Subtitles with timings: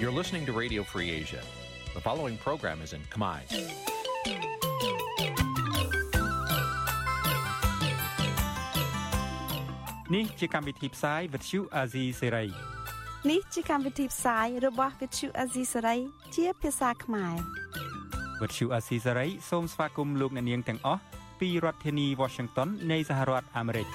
[0.00, 1.42] You're listening to Radio Free Asia.
[1.96, 3.38] The following program is in Khmer.
[10.14, 12.48] នេះជាកម្មវិធីផ្សាយ Vuthu Azizi Serai
[13.30, 15.98] នេះជាកម្មវិធីផ្សាយរបស់ Vuthu Azizi Serai
[16.36, 17.34] ជាភាសាខ្មែរ
[18.40, 21.00] Vuthu Azizi Serai សូមស្វាគមន៍លោកអ្នកនាងទាំងអស់
[21.40, 23.86] ពីរដ្ឋធានី Washington នៃសហរដ្ឋអាមេរិក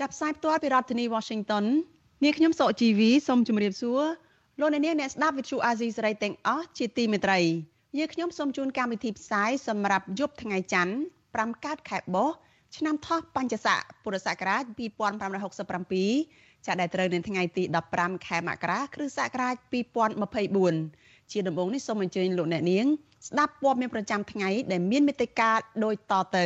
[0.00, 1.64] ចាប់ផ្សាយផ្ទាល់ពីរដ្ឋធានី Washington
[2.23, 4.03] នាងខ្ញុំសកជីវីសូមជម្រាបសួរ
[4.59, 7.39] លោកអ្នកនាងអ្នកស្ដាប់ Vuthu Azizi Serai ទាំងអស់ជាទីមេត្រី
[7.97, 10.95] យើងខ្ញុំសូមជូនកម្មវិធីផ្សាយសម្រាប់យប់ថ្ងៃច័ន្ទ
[11.31, 12.29] 5កើតខែបោះ
[12.77, 17.63] ឆ្នាំថោះបัญចស័កពុរសករាជ2567ចាប់ដែលត្រូវនៅថ្ងៃទី
[17.95, 19.55] 15ខែមករាគ្រិស្តសករាជ
[20.43, 22.85] 2024ជាដំបូងនេះសូមអញ្ជើញលោកអ្នកនាង
[23.27, 25.51] ស្ដាប់ព័ត៌មានប្រចាំថ្ងៃដែលមានមេត្តា
[25.83, 26.45] ដូចតទៅ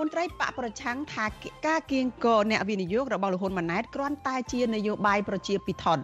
[0.00, 1.24] មន្ត្រីបកប្រឆាំងថា
[1.66, 6.02] ការគៀងគរអ្នកវិនិយោគរបស់លោកហ៊ុនម៉ាណែតគ្រាន់តែជានយោបាយប្រជាពិធដ្ឋ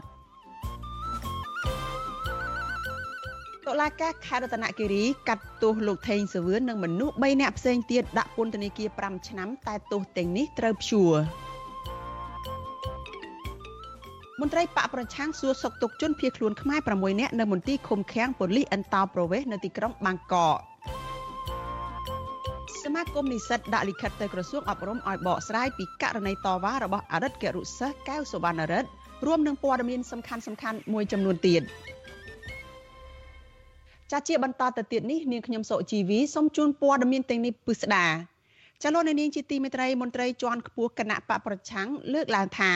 [3.66, 11.14] តុលាការខេត្តរតនគិរីកាត់ទោសលោកថេងសវឿននិងមនុស្ស3នាក់ផ្សេងទៀតដាក់ពន្ធនាគារ5ឆ្នាំតែទោសទាំងនេះត្រូវព្យួរ
[14.40, 20.71] មន្ត្រីបកប្រឆាំងសួរសុកទុកជនភៀសខ្លួនខ្មែរ6នាក់នៅមន្ទីរឃុំឃាំងប៉ូលីសអន្តោប្រវេសន៍នៅទីក្រុងបាងកក
[22.84, 28.88] សមាគមនិស្សិតដាក់លិខិតទៅក្រសួងអប់រំឲ្យបកស្រាយពីករណីតវ៉ារបស់អរិទ្ធករុសិស្សកៅសុវណ្ណរិទ្ធ
[29.26, 31.62] រួមនឹងព័ត៌មានសំខាន់សំខាន់មួយចំនួនទៀត
[34.12, 38.06] ចាជាបន្តទៅទៀតនេះនាងខ្ញុំសុជីវីសូមជូនព័ត៌មានទាំងនេះពិស្ដា
[38.82, 42.72] ចលនានាងជាទីមេត្រីមន្ត្រីជាន់ខ្ពស់គណៈបកប្រឆាំងលើកឡើងថា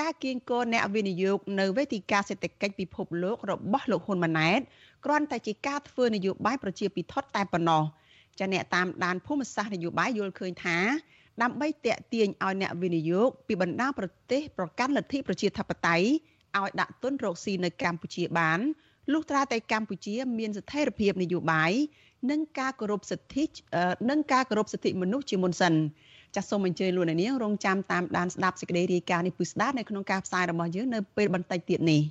[0.00, 4.60] ការគៀងគរអ្នកវិនិយោគនៅវេទិកាសេដ្ឋកិច្ចពិភពលោករបស់លោកហ៊ុនម៉ាណែត
[5.04, 7.82] គ្រាន់តែជាការធ្វើនយោបាយប្រជាពិធដ្ឋតែប៉ុណ្ណោះ
[8.38, 10.78] ចាអ្នកតាមដានភូមិសាស្ត្រនយោបាយយល់ឃើញថា
[11.42, 16.08] ដើម្បីតេទៀងឲ្យអ្នកវិនិយោគពីបណ្ដាប្រទេសប្រកាន់លទ្ធិប្រជាធិបតេយ្យ
[16.58, 18.58] ឲ្យដាក់ទុនរកស៊ីនៅកម្ពុជាបាន
[19.12, 21.72] លុះត្រាតែកម្ពុជាមានស្ថិរភាពនយោបាយ
[22.30, 23.44] និងការគោរពសិទ្ធិ
[24.10, 25.74] និងការគោរពសិទ្ធិមនុស្សជាមុនសិន
[26.36, 32.02] ចាសសូមអញ្ជើញលោកអ្នកនាងរងចាំតាមដានស្ដាប់សេចក្តីរាយការណ៍នេះពិស្ដានៅក្នុងការផ្សាយរបស់យើងនៅពេលបន្តិចទៀតនេះ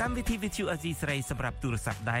[0.00, 2.20] កម្មវិធី Vithu Azizi ស្រីសម្រាប់ទូរស័ព្ទដៃ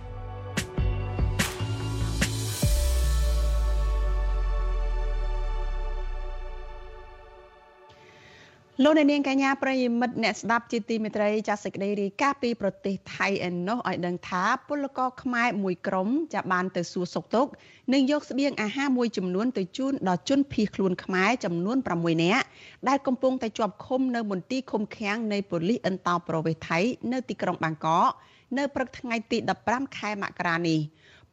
[8.83, 17.51] លោកអ្នកនាងកញ្ញាប្រិយមិត្តអ្នកស្ដាប់ជាទីមេត្រីចាសសេចក្តីរាយការណ៍ពីប្រទេសថៃឯណោះឲ្យដឹងថាពលករខ្មែរមួយក្រុមចាបានទៅសួរសុខទុក្ខ
[17.93, 22.45] និងយកស្បៀងអាហារមួយចំនួនទៅជូនដល់ជនភៀសខ្លួនខ្មែរចំនួន6នាក់
[22.89, 26.79] ដែលកំពុងតែជាប់ឃុំនៅមន្ទីរឃុំឃាំងនៃប៉ូលីសអន្តោប្រវេសន៍ថៃ
[27.11, 28.09] នៅទីក្រុងបាងកក
[28.57, 29.37] នៅព្រឹកថ្ងៃទី
[29.67, 30.79] 15ខែមករានេះ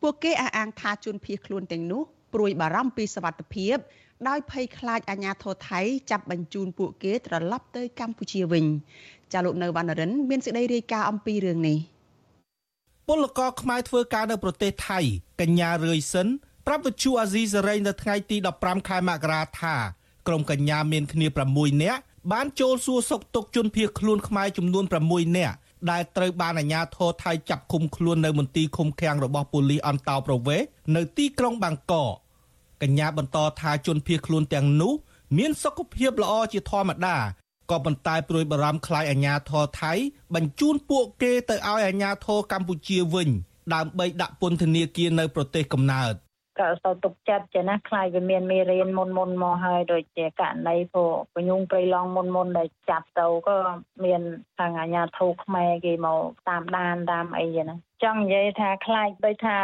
[0.00, 2.02] ពួកគេអះអាងថាជនភៀសខ្លួនទាំងនោះ
[2.34, 3.76] ព្រួយបារម្ភពីសវត្ថិភាព
[4.26, 5.80] ដោយភ័យខ្លាចអាញាធរថៃ
[6.10, 8.64] ចាប់បញ្ជូនពួកគេត្រឡប់ទៅកម្ពុជាវិញ
[9.32, 11.78] ចាលោកនៅវណ្ណរិន មានសេចក្តីរាយការណ៍អំពីរឿងនេះ
[13.08, 15.00] ពលករខ្មែរធ្វើការនៅប្រទេសថៃ
[15.40, 16.26] កញ្ញារឿយសិន
[16.66, 19.74] ប្រាប់វិទ្យុអាស៊ីសេរីនៅថ្ងៃទី15ខែមករាថា
[20.26, 22.00] ក្រុមកញ្ញាមានគ្នា6នាក់
[22.32, 25.56] បានចូលសួរសុខទុក្ខជនភៀសខ្លួនខ្មែរចំនួន6នាក់
[25.90, 30.66] ដែលត្រូវបានអាជ្ញាធរថៃចាប់ឃុំខ្លួននៅមន្ទីរឃុំឃាំងរបស់ប៉ូលីសអន្តោប្រវេសន៍
[30.96, 32.14] នៅទីក្រុងបាងកក
[32.82, 34.92] កញ្ញាបន្តថាជនភៀសខ្លួនទាំងនោះ
[35.38, 37.16] មានសុខភាពល្អជាធម្មតា
[37.70, 39.92] ក៏ប៉ុន្តែព្រួយបារម្ភខ្លាចអាញាធរថៃ
[40.34, 43.28] បញ្ជូនពួកគេទៅឲ្យអាញាធរកម្ពុជាវិញ
[43.74, 46.14] ដើម្បីដាក់ពន្ធនាគារនៅប្រទេសកំណើត
[46.60, 53.58] ក៏សោទុកចិត្តចេះណាខ្លាចវាមានមេរៀនមុនមុនមកហើយដូចជាករណីព្រោះបញូងព្រៃឡង់មុនមុនដែលចាប់ទៅក៏
[54.04, 54.22] មាន
[54.58, 59.58] ខាងអាញាធរខ្មែរគេមកតាមដានតាមអីចឹងណាចង់និយាយថាខ្លាចដូចថា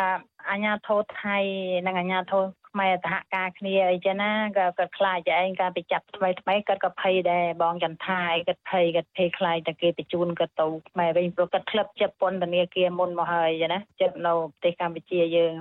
[0.51, 1.39] អាញាធរថៃ
[1.87, 2.45] និងអាញាធរ
[2.75, 15.55] ខ្មែរសហការគ្នាអីចឹងណាក៏គាត់ខ្លាចឯងការទៅចាប់ថ្មីថ្មីគាត់ក៏ភ័យដែរបងចន្ទថាអីគាត់ភ័យគាត់ភ័យខ្លាចតែគេបញ្ជូនគាត់ទៅខ្មែរវិញព្រោះគាត់ក្លឹបជប៉ុនធនាគារមុនមកហើយចឹងណាចិត្តនៅប្រទេសកម្ពុជាយើង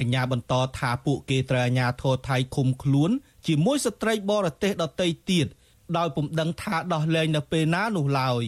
[0.00, 3.10] កញ្ញាបន្តថាពួកគេត្រូវអាជ្ញាធរថៃឃុំខ្លួន
[3.46, 5.46] ជាមួយស្ត្រីបរទេសដទៃទៀត
[5.96, 8.44] ដោយពុំដឹងថាដោះលែងនៅពេលណានោះឡើយ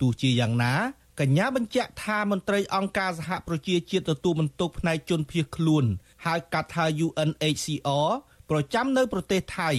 [0.00, 0.74] ទោះជាយ៉ាងណា
[1.20, 5.84] កញ្ញាបញ្ជាក់ថាមន្ត្រីអង្គការសហប្រជាជាតិទទួលបន្ទុកផ្នែកជនភៀសខ្លួន
[6.26, 8.10] ហៅកាត់ថា UNHCR
[8.50, 9.70] ប្រចាំនៅប្រទេសថៃ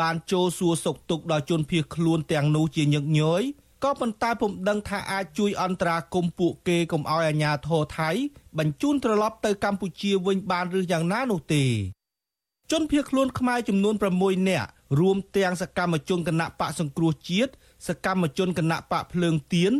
[0.00, 3.42] បានចូលសួរសុខទុក្ខដល់ជនភៀសខ្លួនទាំងនោះជាញឹកញយ
[3.84, 8.10] ក៏ប៉ុន្តែពុំដឹងថាអាចជួយអន្តរាគមន៍ពួកគេកុំឲ្យអាជ្ញាធរថៃ
[8.58, 11.64] បញ្ជូនត្រឡប់ទៅកម្ពុជាវិញបានឬយ៉ាងណានោះទេ
[12.70, 14.68] ជនភៀសខ្លួនខ្មែរចំនួន6នាក់
[15.00, 17.52] រួមទាំងសកម្មជនគណៈបកសង្គ្រោះជាតិ
[17.88, 19.72] សកម្មជនគណៈបកភ្លើងទៀន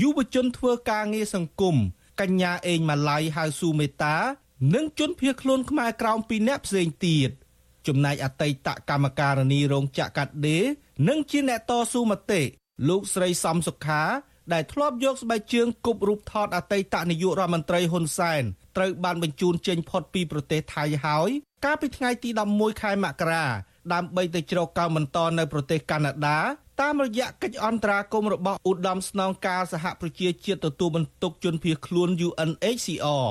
[0.00, 1.76] យុវជនធ្វើការងារសង្គម
[2.20, 4.16] កញ្ញាអេងម៉ាឡៃហៅស៊ូមេតា
[4.74, 7.30] និងជនភៀសខ្លួនខ្មែរក្រោម2នាក់ផ្សេងទៀត
[7.86, 10.64] ចំណែកអតីតកម្មការនីរោងចក្រកាត់ដេរ
[11.08, 12.42] និងជាអ្នកតស៊ូមតិ
[12.88, 14.02] លោកស្រីសំសុខា
[14.52, 18.42] ដែលធ្លាប់យកស្បែកជើងគប់រូបថតអតីតនាយករដ្ឋមន្ត្រីហ៊ុនសែន
[18.76, 21.30] ត្រូវបានបញ្ជូនចេញផុតពីប្រទេសថៃហើយ
[21.64, 23.44] កាលពីថ្ងៃទី11ខែមករា
[23.92, 26.38] ដើម្បីទៅជ្រកកោនបន្តនៅប្រទេសកាណាដា
[26.80, 33.26] តាមរយៈកិច្ចអន្តរាគមន៍របស់ឧត្តមស្នងការសហប្រជាជាតិទទួលបន្ទុកជនភៀសខ្លួន UNHCR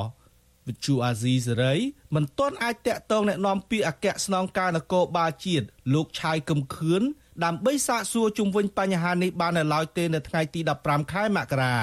[0.66, 1.74] វិទ្យុអាស៊ីសេរី
[2.14, 7.02] មិនទាន់អាចតាក់ទងแนะនាំពាក្យអគ្គស្នងការនគរបាលជាតិលោកឆាយកឹមខឿន
[7.44, 11.76] ដើម្បីសាកសួរជុំវិញបញ្ហានេះបាននៅឡើយទេនៅថ្ងៃទី15ខែមករា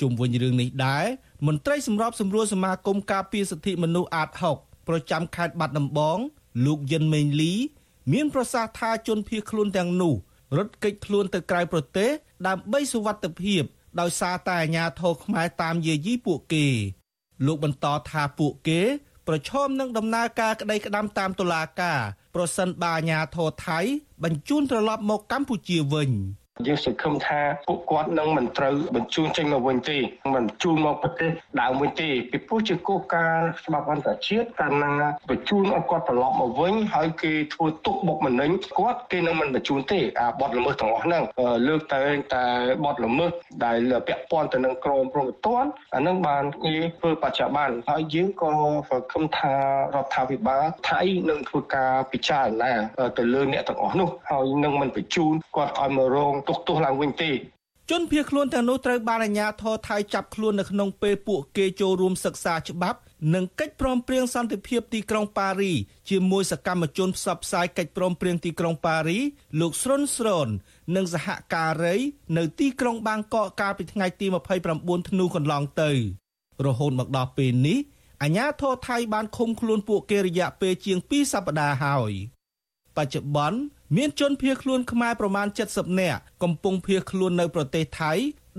[0.00, 1.06] ជុំវិញរឿងនេះដែរ
[1.46, 4.28] មន្ត្រីសម្របសម្រួលសមាគមការពារសិទ្ធិមនុស្សអាត
[4.58, 6.18] 6ប្រចាំខេត្តបាត់ដំបង
[6.66, 7.54] លោកយិនមេងលី
[8.12, 10.14] មានប្រសាសន៍ថាជនភៀសខ្លួនទាំងនោះ
[10.56, 12.10] រត់គេចខ្លួនទៅក្រៅប្រទេស
[12.46, 13.62] ដើម្បីសុវត្ថិភាព
[14.00, 16.66] ដោយសារតែអាញាធរខ្មែរតាមយាយីពួកគេ
[17.45, 18.81] លោកបន្តថាពួកគេ
[19.27, 21.99] ប្រឈមនឹងដំណើរការក្តីក្តាំតាមតុលាការ
[22.35, 23.79] ប្រសិនបើអាញាធរថៃ
[24.23, 26.09] បញ្ជូនត្រឡប់មកកម្ពុជាវិញ។
[26.67, 29.97] យើងសង្ឃឹមថាពួកគាត់នឹងមិនត្រូវបញ្ជូនចេញមកវិញទេ
[30.35, 31.31] មិនបញ្ជូនមកប្រទេស
[31.61, 34.91] ដើមវិញទេពីព្រោះជាគោលការណ៍ច្បាប់អន្តរជាតិកាលណា
[35.29, 38.49] បញ្ជូនឲ្យគាត់ត្រឡប់មកវិញហើយគេធ្វើទុកបុកម្នេញ
[38.79, 41.23] គាត់គេនឹងមិនបញ្ជូនទេអាបទល្មើសទាំងអស់ហ្នឹង
[41.67, 42.01] លើកតែ
[42.35, 42.45] តែ
[42.85, 43.31] បទល្មើស
[43.65, 45.65] ដែលពាក់ព័ន្ធទៅនឹងក្រមព្រំប្រទាន
[45.95, 48.51] អានឹងបានគេធ្វើបច្ចុប្បន្នហើយយើងក៏
[48.89, 49.53] សង្ឃឹមថា
[49.95, 52.73] រដ្ឋាភិបាលថៃនឹងធ្វើការពិចារណា
[53.17, 57.31] ទៅលើអ្នកទាំងអស់នោះហើយនឹងមិនបញ្ជូនគាត់ឲ្យមករងទុកទោសឡើងវិញទេ
[57.89, 62.99] ជនភៀសខ្លួនទាំងនោះត្រូវបានអាជ្ញាធរថៃចាប់ខ្លួននៅក្នុងពេលពួកគេចូលរួមសិក្សាច្បាប់
[63.33, 65.73] និងកិច្ចព្រមព្រៀងសន្តិភាពទីក្រុងប៉ារី
[66.09, 69.19] ជាមួយសកម្មជនផ្សព្វផ្សាយកិច្ចព្រមព្រៀងទីក្រុងប៉ារី
[69.59, 70.47] លោកស្រុនស្រន
[70.95, 71.95] និងសហការី
[72.37, 74.27] នៅទីក្រុងបាងកកកាលពីថ្ងៃទី
[74.67, 75.91] 29ធ្នូកន្លងទៅ
[76.65, 77.79] រហូតមកដល់ពេលនេះ
[78.23, 82.13] អាជ្ញាធរថៃបានឃុំខ្លួនពួកគេរយៈពេលជាង2សប្តាហ៍ហើយ
[82.97, 83.59] បច្ចុប្បន្ន
[83.97, 88.13] មានជនភៀសខ្លួនខ្មែរប្រមាណ70នាក់កំពុងភៀសខ្លួននៅប្រទេសថៃ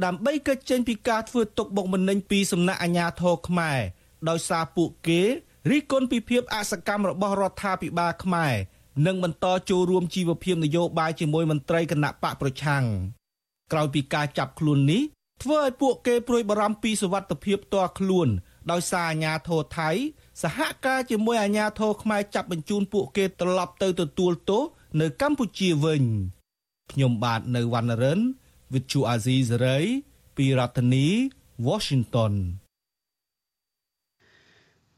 [0.05, 3.79] ដើម្បីកិច្ចចេញពីការធ្វើទុកបុកម្នេញពីសំណាក់អាជ្ញាធរខ្មែរ
[4.29, 5.21] ដោយសារពួកគេ
[5.71, 8.55] រិះគន់ពីភាពអសកម្មរបស់រដ្ឋាភិបាលខ្មែរ
[9.07, 12.85] និងបន្តចូលរួមជីវភាពនយោបាយជាមួយមន្ត្រីគណៈបកប្រឆាំង
[13.73, 15.03] ក្រោយពីការចាប់ខ្លួននេះ
[15.43, 18.29] ធ្វើឲ្យពួកគេព្រួយបារម្ភពីសុវត្ថិភាពផ្ទាល់ខ្លួន
[18.71, 19.91] ដោយសារអាជ្ញាធរថៃ
[20.43, 24.63] សហការជាមួយអាជ្ញាធរខ្មែរចាប់បញ្ជូនពួកគេត្រឡប់ទៅទទួលទោស
[25.01, 26.03] នៅកម្ពុជាវិញ
[26.93, 28.21] ខ្ញុំបាទនៅវណ្ណរិន
[28.73, 29.85] With Chu Azizi Saray
[30.37, 31.07] ពីរដ្ឋធានី
[31.69, 32.33] Washington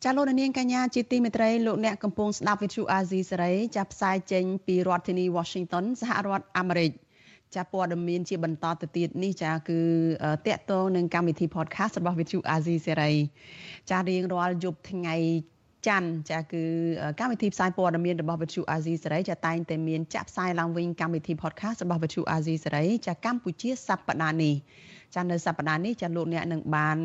[0.02, 6.90] ចាលោកនាងកញ្ញាជាទីមេត្រីលោកអ្នកកំពុងស្ដាប់វិទ្យុអាស៊ីសេរីចាប់ផ្សាយចេញពីរដ្ឋធានី Washington សហរដ្ឋអាមេរិក
[7.54, 9.80] ចាព័ត៌មានជាបន្តទៅទៀតនេះចាគឺ
[10.46, 13.12] តកតងនឹងកម្មវិធី podcast របស់វិទ្យុអាស៊ីសេរី
[13.90, 15.16] ចារៀងរាល់យប់ថ្ងៃ
[15.86, 16.64] ច័ន្ទចាគឺ
[17.18, 24.54] កម្មវិធីផ្សាយព័ត៌មានរបស់វិទ្យុអាស៊ីសេរីចាតែងតែមានចាក់ផ្សាយឡើងវិញកម្មវិធី podcast របស់វិទ្យុអាស៊ីសេរីចាកម្ពុជាសប្តាហ៍នេះ
[25.14, 26.96] ចានៅសប្តាហ៍នេះចាលោកអ្នកនឹងបាន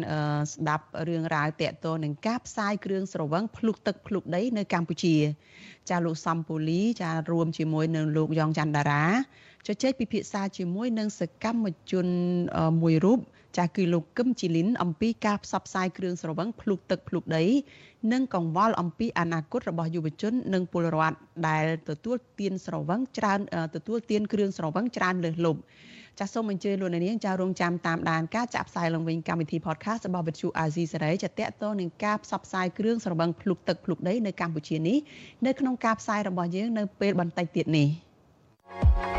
[0.53, 5.15] ស្ដាប់រឿងរ៉ាវតកតទៅនឹងការផ្សាយគ្រឿងស្រវឹងភ្លុកទឹកភ្លុកដីនៅកម្ពុជា
[5.89, 9.05] ចាលោកសំពូលីចារួមជាមួយនឹងលោកយ៉ងច័ន្ទតារា
[9.67, 12.07] ជជែកពិភាក្សាជាមួយនឹងសកម្មជន
[12.81, 13.19] មួយរូប
[13.57, 17.45] ចាស់គឺលោកកឹមជីលីនអំពីការផ្សព្វផ្សាយគ្រឿងស្រវឹងភ្លុកទឹកភ្លុកដី
[18.11, 23.39] និងកង្វល់អំពីអនាគតរបស់យុវជន និងពលរដ្ឋដែលទទួលទានស្រវឹងច្រើន
[23.75, 25.61] ទទួលទានគ្រឿងស្រវឹងច្រើនលើសលប់
[26.19, 34.97] ចាសសូមអញ្ជើញលោកនាងចារងចាំតាមដានការចាក់ផ្សាយឡើងវិញកម្មវិធី podcast របស់វិទ្យុ AZ សេរីចាតកតទៅនឹងការផ្សព្វផ្សាយគ្រឿងស្រវឹងភ្លុកទឹកភ្លុកដីនៅកម្ពុជានេះ
[35.45, 37.87] នៅក្នុងការផ្សាយរបស់យើងនៅពេលបន្តិចទៀតនេះ
[38.71, 39.18] thank you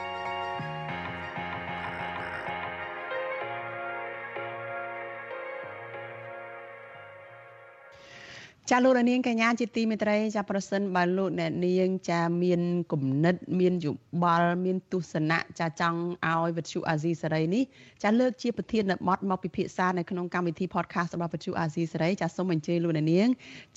[8.73, 12.61] ចាលោកនាងកញ្ញាជាទីមេត្រីចាប្រសិនបើលោកអ្នកនាងចាមាន
[12.91, 13.91] គំនិត មានយោ
[14.23, 17.63] បល់មានទស្សនៈចាចង់ឲ្យវិទ្យុអាស៊ីសេរីនេះ
[18.03, 23.27] ចាលើកជាប្រធានបទមកពិភាក្សានៅក្នុងកម្មវិធី podcast របស់វិទ្យុអាស៊ីសេរីចាសូមអញ្ជើញលោកអ្នកនាង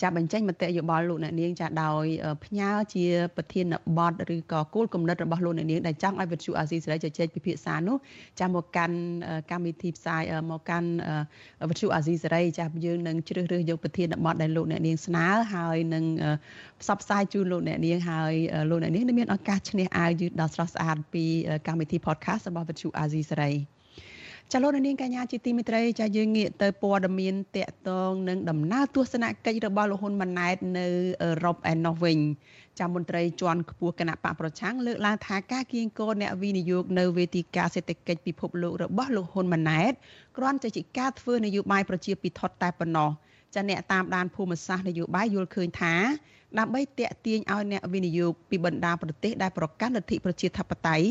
[0.03, 2.07] ចាបញ្ចេញមតិយោបល់លោកអ្នកនាងចាដោយ
[2.45, 3.67] ផ្ញើជាប្រធាន
[3.99, 7.97] បទឬក៏គោលគំនិតរបស់លោកអ្នកនាងដែលចង់ឲ្យវិទ្យុអាស៊ីសេរីជជែកពិភាក្សានោះ
[8.41, 8.97] ចាមកកាន់
[9.51, 10.91] កម្មវិធីផ្សាយមកកាន់
[11.71, 16.05] វិទ្យុអាស៊ីសេរីចាយើងនឹងជ្រើសរើសយកប្រធានបទដែលលោកអ្នកនាងស្នើហើយនឹង
[16.81, 18.33] ផ្សព្វផ្សាយជូនលោកអ្នកនាងហើយ
[18.71, 21.25] លោកអ្នកនាងនឹងមានឱកាសឈ្នះអាវយឺតដ៏ស្រស់ស្អាតពី
[21.67, 23.53] កម្មវិធី podcast របស់វិទ្យុអាស៊ីសេរី
[24.53, 30.87] ចលនានាងកញ្ញាជាទីមេត្រីចាយើងងាកទៅព័ត៌មានតកតងនឹងដំណើរទស្សនកិច្ចរបស់លោកហ៊ុនម៉ាណែតនៅ
[31.23, 32.19] អឺរ៉ុបឯណោះវិញ
[32.79, 39.93] ចាំមន្ត្រីជាន់ខ្ពស់គណៈបកប្រឆាំងលើកឡើងថាការគៀងគរអ្នកវិនិយោគនៅវេទិកាសេដ្ឋកិច្ចពិភពលោករបស់លោកហ៊ុនម៉ាណែត
[40.37, 43.11] គ្រាន់តែជាការធ្វើនយោបាយប្រជាពិធដ្ឋតែប៉ុណ្ណោះ
[43.55, 45.95] ចាអ្នកតាមដានភូមិសាស្ត្រនយោបាយយល់ឃើញថា
[46.59, 51.09] ដើម្បីតាក់ទាញឲ្យអ្នកវិនិយោគពីបណ្ដាប្រទេសដែលប្រកាន់លទ្ធិប្រជាធិបតេយ្យ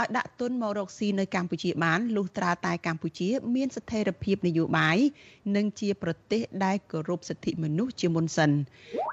[0.00, 4.98] ឲ្យដាក់ទុនមករកស៊ីនៅកម្ពុជាបានលុះត្រាតែកម្ពុជា មានស្ថិរភាពនយោបាយ
[5.56, 8.50] និងជាប្រទេសដែលគោរពសិទ្ធិមនុស្សជាមុនសិន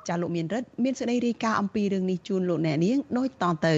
[0.07, 3.75] ចាលោកមានរិទ្ធមានសេចក្តីរាយការណ៍អំពីរឿងនេះជូនលោកអ្នកនាងដូចតទៅ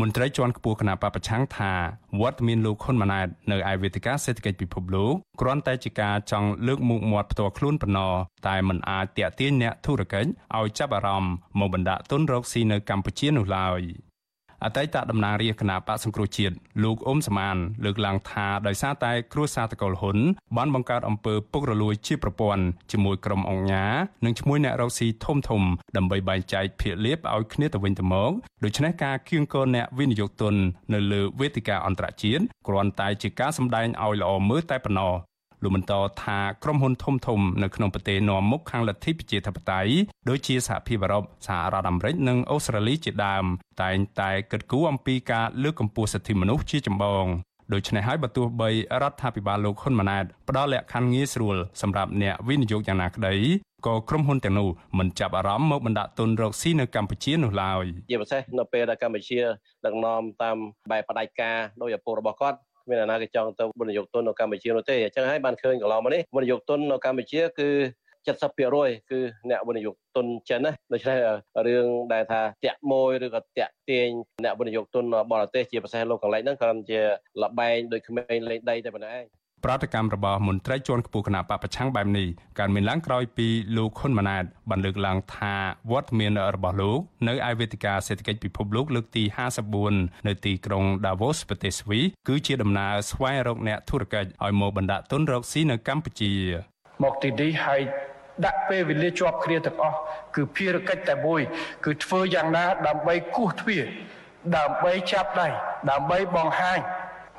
[0.00, 1.72] មន្ត្រីជាន់ខ្ពស់គណៈបពប្រឆាំងថា
[2.20, 8.12] វត្តមានលោកហ៊ុនម៉ាណែតនៅឯវេទិកាសេដ្ឋកិច្ចពិភពលោកគ្រាន់តែជាការចង់លើកមុខមាត់ផ្ទាល់ខ្លួនប៉ុណ្ណោះ
[8.48, 13.80] តែមិនអាចតាក់ទាញអ្នកធុរកិច្ចឲ្យចាប់អារម្មណ៍មកបណ្ដាក់ទុនរកស៊ីនៅកម្ពុជានោះឡើយ។
[14.64, 20.18] អតីតតំណាងរាជគណៈបកសង្គ្រោះជាតិលោកអ៊ុំសមានលើកឡើងថាដោយសារតែគ្រួសារតកូលហ៊ុន
[20.56, 25.62] បានបង្កើតអំពើពុករលួយជាប្រព័ន្ធជាមួយក្រុមអង្គការនិងឈ្មោះអ្នករកស៊ីធំធំ
[25.96, 28.30] ដើម្បីបែងចែកភាគលាភឲ្យគ្នាទៅវិញទៅមក
[28.64, 30.54] ដូច្នេះការគៀងគរអ្នកវិនិយោគទុន
[30.92, 35.14] នៅលើវេទិកាអន្តរជាតិគ្រាន់តែជាការសម្ដែងឲ្យល្អមើលតែប៉ុណ្ណោះ
[35.62, 35.92] លោកបន្ត
[36.22, 39.92] ថាក្រុមហ៊ុនធំធំនៅក្នុងប្រទេសនាំមុខខាងលទ្ធិប្រជាធិបតេយ្យ
[40.28, 43.44] ដូចជាសហភាពអឺរ៉ុបសហរដ្ឋអាមេរិកនិងអូស្ត្រាលីជាដើម
[43.82, 47.26] តែងតែគិតគូរអំពីការលើកកម្ពស់សិទ្ធិមនុស្សជាចម្បង
[47.72, 48.70] ដូច្នេះហើយបើទោះបី
[49.02, 53.34] រដ្ឋាភិបាលលោកហ៊ុនម៉ាណែតផ្ដល់លក្ខខណ្ឌងាយស្រួលសម្រាប់អ្នកវិនិយោគយ៉ាងណាក្តី
[53.86, 59.40] ក៏ក្រុមហ៊ុនទាំងនោះមិនចាប់អារម្មណ៍មកបណ្ដាក់ទុនរកស៊ីនៅកម្ពុជានោះឡើយជាពិសេសនៅពេលដែលកម្ពុជា
[59.84, 60.56] ដឹកនាំតាម
[60.90, 67.68] បែបផ្ដាច់ការដោយឪពុករបស់គាត់ គ្មានអ្នកណាគេចង់ទៅវិនិយោគទុននៅកម្ពុជានោះទេអញ្ចឹងហើយបានឃើញកន្លងមកនេះវិនិយោគទុននៅកម្ពុជាគឺ
[68.26, 69.20] 70%គឺ
[69.50, 71.18] អ្នកវិនិយោគទុនចិនណាដូច្នេះ
[71.66, 74.08] រឿងដែលថាតាក់មួយឬក៏តាក់ទាញ
[74.44, 77.00] អ្នកវិនិយោគទុនបរទេសជាពិសេសលោកកន្លែងហ្នឹងគ្រាន់ជា
[77.42, 82.28] លបែងដោយក្មេងលេងដីតែប៉ុណ្ណឹងឯង ប្រតិកម្មរបស់មន្ត្រីជាន់ខ្ពស់គណៈបពប្រឆាំងបែបនេះ
[82.58, 85.54] កើតមានឡើងក្រោយពីលោកហ៊ុនម៉ាណែតបានលើកឡើងថា
[85.90, 89.24] វត្តមានរបស់លោកនៅឯវេទិកាសេដ្ឋកិច្ចពិភពលោកលើកទី
[89.76, 96.32] 54នៅទីក្រុង Davos ប្រទេសស្វីសគឺជាដំណើរស្វែងរកអ្នកធុរកិច្ចឲ្យមកបណ្ដាក់ទុនរកស៊ីនៅកម្ពុជា
[97.02, 97.80] មកទីនេះហើយ
[98.44, 99.98] ដាក់ពេលវេលាជាប់គ្នាទាំងអស់
[100.36, 101.40] គឺភារកិច្ចតែមួយ
[101.84, 103.84] គឺធ្វើយ៉ាងណា ដើម្បីគោះទ្វារ
[104.56, 105.48] ដើម្បីចាប់ដៃ
[105.90, 106.80] ដើម្បីបង្ហាញ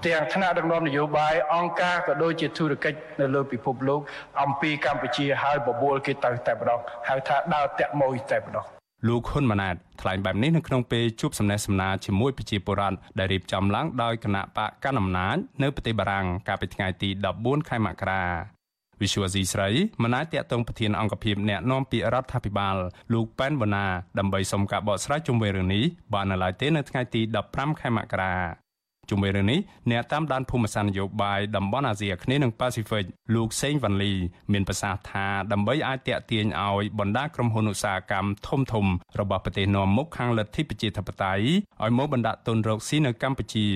[0.05, 4.01] ទាំងថ្នាក់ដឹកនាំនយោបាយអង្គការក៏ដូចជាធុរកិច្ចនៅលើពិភពលោក
[4.41, 8.65] អំពីកម្ពុជាហើយបបួលគេទៅតែម្ដងហៅថាដើរតាក់មួយតែម្ដង
[9.07, 18.23] លោកហ៊ុនម៉ាណែតថ្លែងបែបនេះនៅក្នុងពេលជួបសំណេះសំណាលជាមួយប្រជាពលរដ្ឋដែលរៀបចំឡើងដោយគណៈបកកណ្ដាលអំណាចនៅប្រទេសបារាំងកាលពីថ្ងៃទី14ខែមករា
[19.01, 19.69] វិសុវស៊ីស្រី
[20.03, 22.75] មិនអាចតាក់ទងប្រធានអង្គភិបអ្នកណែនាំពាក្យរដ្ឋាភិបាល
[23.13, 23.87] លោកប៉ែនវណ្ណា
[24.19, 25.83] ដើម្បីសុំការបកស្រាយជុំវិញរឿងនេះ
[26.13, 28.62] បាននៅឡើយទេនៅថ្ងៃទី15ខែមករា
[29.09, 29.59] ជុំវិញរឿងនេះ
[29.91, 33.05] អ្នកតាមដានភូមិសាស្ត្រនយោបាយតំបន់អាស៊ីអាគ្នេយ៍និងប៉ាស៊ីហ្វិក
[33.35, 34.11] លោកសេងវ៉ាន់លី
[34.53, 38.85] មានប្រសាសន៍ថាដើម្បីអាចតាក់ទាញឲ្យបណ្ដាក្រុមហ៊ុនឧស្សាហកម្មធំធំ
[39.19, 41.45] របស់ប្រទេសនាំមុខខាងលទ្ធិប្រជាធិបតេយ្យ
[41.83, 43.67] ឲ្យមកបណ្ដាក់ទុនរកស៊ីនៅកម្ពុជា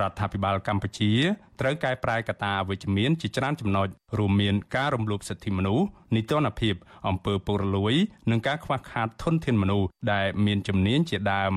[0.00, 1.12] រដ្ឋាភិបាលកម្ពុជា
[1.60, 6.74] ត្រូវកែប្រែកត្តាអវិជ្ជមានជាច្រើនចំណុចរួមមានការរំលោភសិទ្ធិមនុស្សនីតិរដ្ឋភាព
[7.08, 7.94] អំពើពុករលួយ
[8.30, 11.54] និងការខ្វះខាតធនធានមនុស្សដែលមានជំនាញជាដើម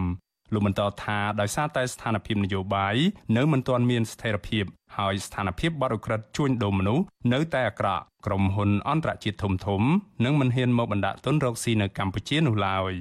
[0.53, 2.95] លោកបន្តថាដោយសារតែស្ថានភាពនយោបាយ
[3.37, 4.63] នៅមិនទាន់មានស្ថិរភាព
[4.97, 9.81] ហើយស្ថានភាពបរិក្រិតជួញដូរមនុស្សនៅតែអាក្រក់ក្រុមហ៊ុនអន្តរជាតិធំធំ
[10.25, 12.93] នឹងមិនហ៊ានមកបណ្ដាក់ទុនរកស៊ីនៅកម្ពុជានោះឡើយ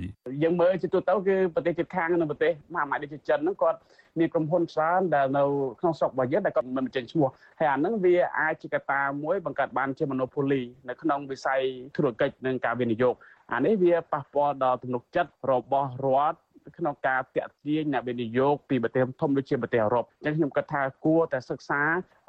[0.42, 3.78] យើងមើលជាទូទៅគឺប្រទេសជិតខាងនៅប្រទេសមហាអំណាចដូចជាចិនហ្នឹងគាត់
[4.18, 5.44] មានក្រុមហ៊ុនច្រើនដែលនៅ
[5.80, 7.28] ក្នុងស្រុករបស់យើងដែលគាត់មិនបញ្ចេញឈ្មោះ
[7.58, 11.60] ហើយអាហ្នឹងវាអាចជាកត្តាមួយបង្កើតបានជា monopoly នៅក្នុងវិស័យ
[11.96, 13.14] ធុរកិច្ចនិងការវិនិយោគ
[13.52, 16.38] អានេះវាប៉ះពាល់ដល់ទំនុកចិត្តរបស់រដ្ឋ
[16.78, 21.80] ក្នុងការតាក់ទាញអ្នកវិនិយោគពីប្រទេសធំដូចជាប្រទេសអឺរ៉ុបអញ្ចឹងខ្ញុំគិតថាគួរតែសិក្សា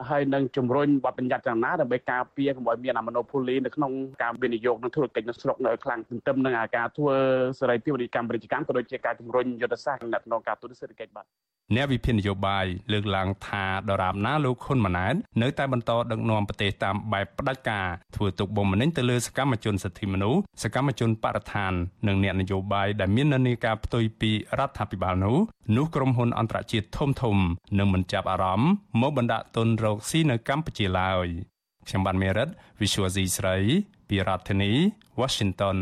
[0.10, 7.16] ហើយនឹងជំរុញបទបញ្ញត្តិយ៉ាងណាដើម្បីការពារកុំឲ្យមានអា monopoly នៅក្នុងការវិនិយោគនិងធុរកិច្ចនៅស្រុកនៅខ្លាំងទន្ទឹមនឹងការធ្វើ
[7.60, 11.28] សេរីភាពវិនិយោគកម្មពាណិជ្ជកម្មក៏ដូចជាការជំរុញយុទ្ធសាស្ត្រក្នុងការទូតសេដ្ឋកិច្ចបាទ
[11.76, 21.74] អ្នកវិភាគនយោបាយលើកឡើងថាដរាបណាលោកហ៊ុនម៉ាណែតនៅតែបន្តដឹកនាំប្រទេសតាមបែបផ្ដាច់ការធ្វើទុកបុកម្នេញទៅលើសកម្មជនសិទ្ធិមនុស្សសកម្មជនបរិស្ថាន
[22.08, 24.23] និងអ្នកនយោបាយដែលមាននានាការផ្ទុយពី
[24.60, 25.38] រដ្ឋាភិបាលនោះ
[25.76, 27.38] នោះក្រុមហ៊ុនអន្តរជាតិធំធំ
[27.78, 31.28] នឹងមិនចាប់អារម្មណ៍មកបណ្ដាក់ទុនរកស៊ីនៅកម្ពុជាឡើយ
[31.88, 32.50] ខ្ញុំបានមេរិត
[32.80, 33.58] Visual C ស្រី
[34.10, 34.72] ពីរដ្ឋធានី
[35.20, 35.78] Washington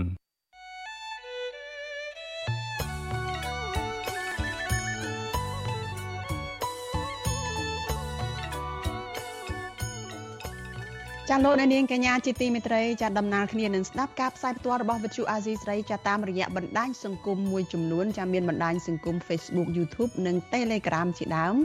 [11.33, 21.55] ចាលោកនាងកញ្ញាជាទីមេត្រីចាដំណើរគ្នានឹងស្ដាប់ការផ្សាយផ្ទាល់របស់វិទ្យុអាស៊ីស្រីចាតាមរយៈបណ្ដាញសង្គមមួយចំនួនចាមានបណ្ដាញសង្គម Facebook YouTube និង Telegram ជាដើម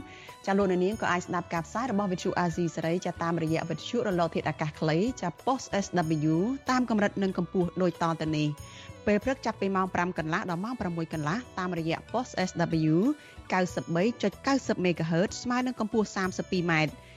[0.46, 6.34] ចាលោកនាងក៏អាចស្ដាប់ការផ្សាយរបស់វិទ្យុអាស៊ីស្រីចាតាមរយៈវិទ្យុរលកធាតុអាកាសខ្លីចា Post SW
[6.70, 8.48] តាមកម្រិតនិងកម្ពស់ដូចតទៅនេះ
[9.06, 12.96] ពេលព្រឹកចាប់ពីម៉ោង5កន្លះដល់ម៉ោង6កន្លះតាមរយៈ Post SW
[13.52, 16.72] 93.90 MHz ស្មើនឹងកម្ពស់ 32m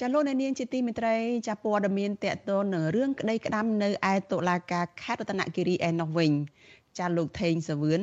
[0.00, 1.16] ចាលោកនាងជាទីមេត្រី
[1.48, 6.32] ចាព័ត៌មានតកតននឹងរឿងក្តីក្តាំនៅឯតុលាការខេត្តរតនគិរីឯណោះវិញ
[6.98, 8.02] ចាលោកថេងសាវឿន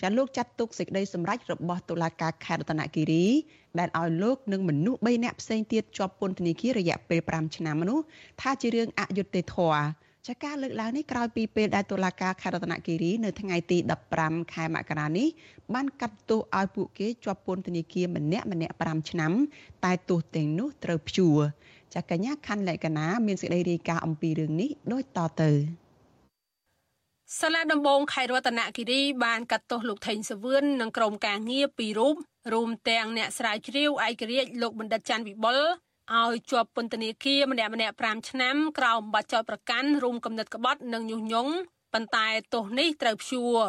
[0.00, 3.26] ចាលោកចាត់ទុកសេចក្តីសម្រេចរបស់តុលាការខេត្តរតនគិរី
[3.78, 7.98] ដែលឲ្យលោកនិងមនុស្ស3នាក់ផ្សេងទៀតជាប់ពន្ធនាគាររយៈពេល5ឆ្នាំនោះ
[8.40, 9.82] ថាជារឿងអយុត្តិធម៌
[10.28, 13.78] ចាការលើកឡើងនេះក្រោយពីពេលដែលតុលាការខេត្តរតនគិរីនៅថ្ងៃទី
[14.14, 15.28] 15ខែមករានេះ
[15.74, 19.32] បានកាត់ទោសឲ្យពួកគេជាប់ពន្ធនាគារម្នាក់ម្នាក់5ឆ្នាំ
[19.84, 21.38] តែទោសទាំងនោះត្រូវព្យួរ
[21.94, 25.50] ចាកញ្ញាខណ្ឌលក្ខណាមានសេចក្តីរាយការណ៍អំពីរឿងនេះដូចតទៅ
[27.40, 32.14] សាលាដំបងខេត្តរតនគិរីបានកាត់ទោសលោកថេងសវឿននិងក្រុមការងារពីររូប
[32.52, 35.58] រួមទាំងអ្នកស្រាវជ្រាវឯករាជ្យលោកបណ្ឌិតច័ន្ទវិបុល
[36.20, 41.52] ឲ្យជាប់ពន្ធនាគារម្នាក់ម្នាក់5ឆ្នាំក្រោមបាត់ចោតប្រកាន់រួមគំនិតក្បត់និងញុះញង់
[41.92, 43.60] ប៉ុន្តែទោសនេះត្រូវព្យួរ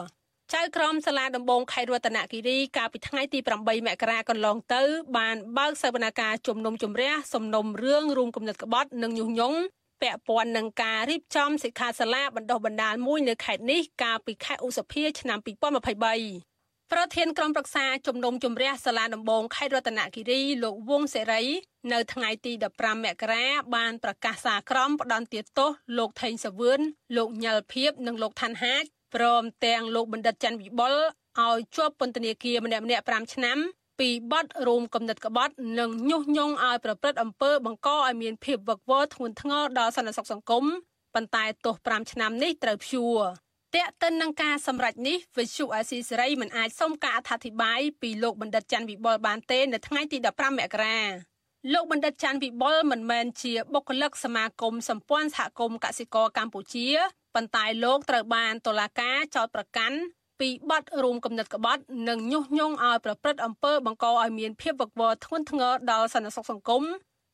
[0.54, 4.84] ចៅក្រមសាលាដំបងខេត្តរតនគិរីកាលពីថ្ងៃទី8មករាកន្លងទៅ
[5.18, 9.58] បានបើកសវនកម្មជំនុំជម្រះសំណុំរឿងរួមគំនិតក្បត់និងញុះញង់
[10.02, 16.53] ពាក់ព័ន្ធនឹងការរៀបចំសិក្ខាសាលាបណ្ដុះបណ្ដាលមួយនៅខេត្តនេះកាលពីខែឧសភាឆ្នាំ2023
[16.92, 21.44] ប្រធានក្រុមប្រឹក្សាជំនុំជម្រះសាលាដំបងខេត្តរតនគិរីលោកវងសេរី
[21.92, 26.80] នៅថ្ងៃទី15មករាបានប្រកាសសារក្រមផ្ដន្ទាទោសលោកថេងសាវឿន
[27.18, 28.84] លោកញ៉ាល់ភៀបនិងលោកឋានហាជ
[29.16, 30.94] ព្រមទាំងលោកបណ្ឌិតច័ន្ទវិបុល
[31.42, 33.58] ឲ្យជាប់ពន្ធនាគារម្នាក់ម្នាក់5ឆ្នាំ
[34.00, 40.66] ពីបទរួមគំនិតក្បត់និងញុះញង់ឲ្យប្រព្រឹត្តអំពើបង្កឲ្យមានភាពវឹកវរធ្ងន់ធ្ងរដល់សន្តិសុខសង្គម
[41.14, 43.20] ប៉ុន្តែទោស5ឆ្នាំនេះត្រូវព្យួរ
[43.76, 51.00] តេតិននឹងការសម្រេចនេះវិសុអាស៊ីសេរីមិនអាចសុំការអធិប្បាយពីលោកបណ្ឌិតច័ន្ទវិបុលបានទេនៅថ្ងៃទី15មករា
[51.74, 56.88] លោកបណ្ឌិតច័ន្ទវិបុលមិនមែនជាបុគ្គលិកសមាគមសម្ព័ន្ធសហគមន៍កសិករកម្ពុជា
[57.36, 59.98] ប៉ុន្តែលោកត្រូវបានតុលាការចោទប្រកាន់
[60.40, 66.84] ពីបទរួមគំនិតក្បត់និងញុះញង់ឲ្យប្រព្រឹត្តអំពើបង្កឲ្យមានភាពវឹកវរធ្ងន់ធ្ងរដល់សន្តិសុខសង្គម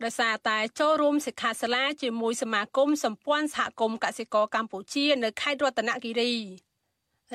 [0.04, 6.34] ដោយសារតែចូលរួមសិក្ខាសាលាជាមួយសមាគមសម្ព័ន្ធសហគមន៍កសិករកម្ពុជានៅខេត្តរតនគិរី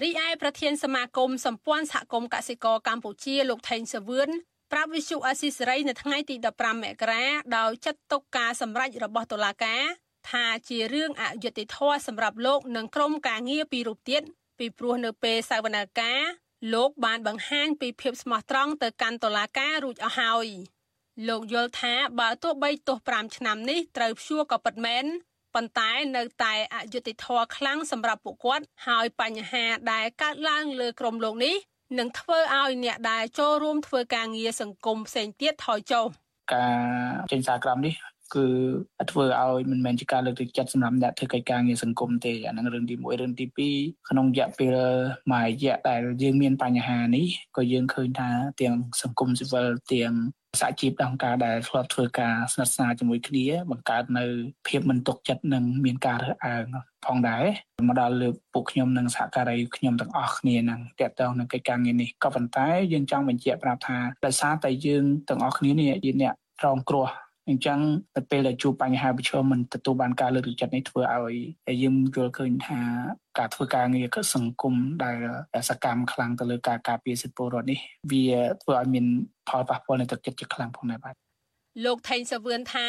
[0.03, 4.29] រីឯប្រធានសមាគមសម្ព័ន្ធសហគមន៍កសិករកម្ពុជាលោកថេងសវឿន
[4.73, 7.25] ប្រាប់វិសុអាស៊ីសេរីនៅថ្ងៃទី15មករា
[7.57, 9.83] ដោយចាត់ទុកការសម្រេចរបស់តុលាការ
[10.31, 14.23] ថាជារឿងអយុត្តិធម៌សម្រាប់លោកនិងក្រុមការងារពីរូបទៀត
[14.59, 16.27] ពីព្រោះនៅពេលសវនកម្ម
[16.75, 20.49] លោកបានបង្ហាញពីភាពស្មោះត្រង់ទៅកាន់តុលាការរួចអស់ហើយ។
[21.29, 25.05] លោកយល់ថាបើទោះបីទោស5ឆ្នាំនេះត្រូវព្យួរក៏ពិតមែន
[25.55, 31.57] ប៉ុន្តែនៅតែអយុត្តិធម៌ខ្លាំងសម្រាប់ពួកគាត់ហើយបញ្ហាដែលកើតឡើងលើក្រុមលោកនេះ
[31.99, 36.07] នឹងធ្វើឲ្យអ្នកដែលចូលរួមធ្វើការងារសង្គមផ្សេងទៀតថយចុះ
[36.55, 37.95] ការចេញសារក្រមនេះ
[38.35, 38.47] គឺ
[39.11, 43.45] ធ្វើឲ្យមិនមែនជាការលើកទឹកចិត្តសម្រាប់អ្នកធ្វើកិច្ចការងារសង្គមទេអានឹងរឿងទី1រឿងទី
[43.79, 44.77] 2ក្នុងរយៈពេល
[45.33, 50.15] មួយរយៈដែលយើងមានបញ្ហានេះក៏យើងឃើញថាទាំងសង្គមស៊ីវិលទាំង
[50.61, 54.25] សហជីពដល់អង្គការដែលធ្លាប់ធ្វើការស្និទ្ធស្នាលជាមួយគ្នា បង្កើតនៅ
[54.69, 56.67] ភាពមិនទុកចិត្តនិងមានការរើសអើង
[57.07, 57.45] ផងដែរ
[57.89, 67.09] មកដល់លើពួកខ្ញុំនិងសហការីខ្ញុំទាំងអស់គ្នានឹងតេតតងនឹងកិច្ចការងារនេះក៏ប៉ុន្តែយើងចង់បញ្ជាក់ប្រាប់ថាដោយសារតែយើងទាំងអស់គ្នានេះជាអ្នករងគ្រោះ
[67.49, 67.79] អញ្ចឹង
[68.17, 71.37] ទៅពេលដែលជួបបញ្ហាប្រឈមមិនទទួលបានការលើកទឹកចិត្តនេះធ្វើឲ្យ
[71.83, 72.81] យើងយល់ឃើញថា
[73.39, 75.17] ការធ្វើការងារគឺសង្គមដែល
[75.69, 77.79] សកម្មខ្លាំងទៅលើការការពារសិទ្ធិពលរដ្ឋនេះ
[78.13, 78.27] វា
[78.63, 79.07] ធ្វើឲ្យមាន
[79.49, 81.15] ផលប៉ះពាល់នៅទឹកចិត្តជាខ្លាំងផងដែរបាទ
[81.85, 82.87] លោកថេងសាវឿនថា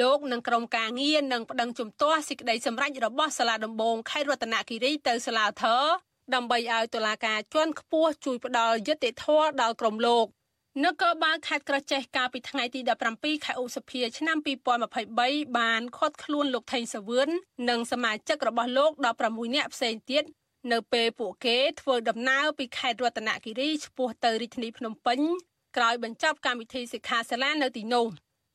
[0.00, 5.82] លោកនិងក្រុមការងារនឹងប្តឹងជំទាស់សេចក្តីសម្រេចរបស់សាលាដំបងខេត្តរតនគិរីទៅសាលាធរ
[6.34, 10.26] ដើម្បីឲ្យតុលាការជាន់ខ្ពស់ជួយផ្ដល់យុត្តិធម៌ដល់ក្រុមលោក
[10.84, 12.80] នគរបាលខេត្តក្រចេះកាលពីថ្ងៃទី
[13.12, 14.36] 17ខែឧសភាឆ្នាំ
[14.96, 17.28] 2023បានឃាត់ខ្លួនលោកថេងសាវឿន
[17.70, 20.24] និងសមាជិករបស់លោក16នាក់ផ្សេងទៀត
[20.72, 25.20] នៅពេលពួកគេធ្វើដំណើរពីខេត្តរតនគិរីឆ្ពោះទៅរាជធានីភ្នំពេញ
[25.76, 28.06] ក្រោយបញ្ចប់កម្មវិធីសិក្ខាសាលានៅទីនោះ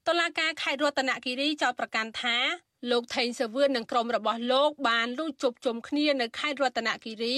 [0.07, 2.37] តឡាការខេត្តរតនគិរីចោទប្រកាន់ថា
[2.91, 7.37] លោកថេងសាវឿននិងក្រុមរបស់លោកបានលួចជប់ជុំគ្នានៅខេត្តរតនគិរី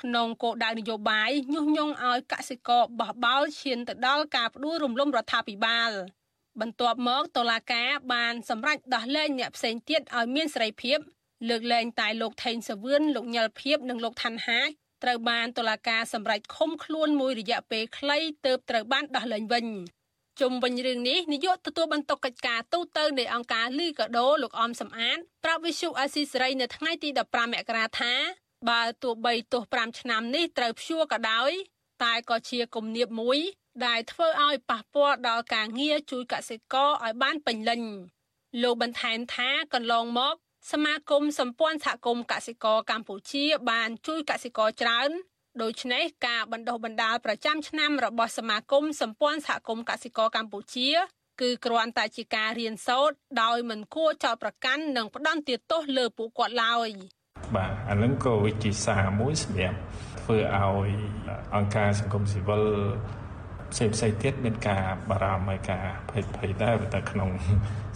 [0.00, 5.90] ក្នុងគោលដៅនយោបាយញុះញង់ឲ្យកសិករបោះបោលឈានទៅដល់ការផ្ដួលរំលំរដ្ឋាភិបាល
[6.60, 10.98] បន្ទាប់មកតុលាការបានសម្រេចដោះលែងអ្នកផ្សេងទៀតឲ្យមានសេរីភាព
[11.48, 14.68] លើកលែងតែលោកថេងសាវឿនលោកញ៉លភៀបនិងលោកឋានហាជ
[15.02, 19.66] ត្រូវបានតុលាការសម្រេចឃុំខ្លួនមួយរយៈពេលខ្លីទើបត្រូវបានដោះលែងវិញ
[20.40, 28.14] ជុំវិញរឿងនេះនាយកទទួលបន្ទុកកិច្ចការទូតទៅនៃអង្គការលីកាដូលោកអមសំអាតប្រាប់វិសុអាស៊ីសេរីនៅថ្ងៃទី15មករាថា
[28.68, 31.50] បើទោះបីទោះ5ឆ្នាំនេះត្រូវព្យួរក៏ដោយ
[32.02, 33.38] តែក៏ជាគំនាបមួយ
[33.86, 37.82] ដែលធ្វើឲ្យប៉ះពាល់ដល់ការងារជួយកសិករឲ្យបានពេញលេញ
[38.62, 40.34] លោកបន្ថែមថាកន្លងមក
[40.72, 45.10] សមាគមសម្ព័ន្ធសហគមន៍កសិករកម្ពុជា បានជួយកសិករច្រើន
[45.62, 50.90] ដូច្នេះការបណ្ដុះបណ្ដាលប្រចាំឆ្នាំរបស់សមាគមសម្ព័ន្ធសហគមន៍កសិករកម្ពុជា
[51.40, 55.40] គឺគ្រាន់តែជាការរៀនសូត្រដោយមិនគួរចោទប្រកាន់និងផ្ដន់
[55.70, 56.90] ទោសលើពួកគាត់ឡើយ។
[57.56, 59.78] បាទអានឹងក៏វិជាសាមួយសម្រាប់
[60.20, 60.90] ធ្វើឲ្យ
[61.56, 62.64] អង្គការសង្គមស៊ីវិល
[63.72, 67.30] ផ្សេងផ្សេងទៀតមានការបារម្ភហើយការភ័យភ័យដែរតែក្នុង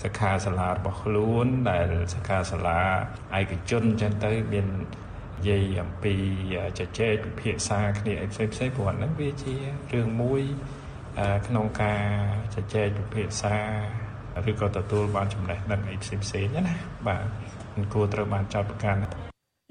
[0.03, 2.81] សិក្ខាសាលារបស់ខ្លួន ដែលសិក្ខាសាលា
[3.39, 4.67] ឯកជនចឹងទៅមាន
[5.39, 6.15] និយាយអំពី
[6.79, 9.55] ជជែកពិភាក្សាគ្នាអីផ្សេងផ្សេងព្រោះហ្នឹងវាជា
[9.93, 10.43] រឿងមួយ
[11.47, 12.05] ក្នុងការ
[12.55, 13.57] ជជែកពិភាក្សា
[14.51, 16.65] ឬក៏ទទួលបានចំណេះដឹងអីផ្សេងផ្សេងណា
[17.07, 17.25] បាទ
[17.75, 19.01] មិនគួរត្រូវបានចោទប្រកាន់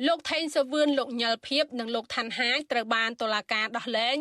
[0.07, 4.17] លោកថេងសាវឿនលោកញ៉លភៀបនិងលោកឋានហាជត្រូវបានតុលាការដោះលែង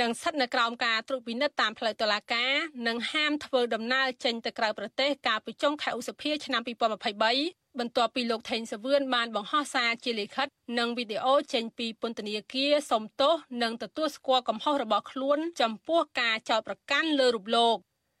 [0.00, 2.52] និងស្ថិតនៅក្រោមការត្រួតពិនិត្យតាមផ្លូវតុលាការ
[2.88, 6.62] និងហាមធ្វើដំណើរចេញទៅក្រៅប្រទេសកាលពីចុងខែឧសភាឆ្នាំ
[7.20, 17.76] 2023បន្ទាប់ពីលោកថេងសាវឿនបានបង្ហោះសារជាលិខិតនិងវីដេអូចេញពីពន្ធនាគារសុំទោសនិងទទួលស្គាល់កំហុសរបស់ខ្លួន ចំពោះការចោទប្រកាន់លើរូបលោក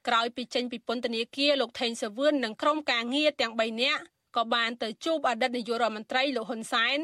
[0.08, 4.02] ក្រោយពីចេញពីពន្ធនាគារលោកថេងសាវឿននិងក្រុមការងារទាំង3នាក់
[4.36, 6.98] ក៏បានទៅជួបអតីតនាយករដ្ឋមន្ត្រីលោកហ៊ុនសែន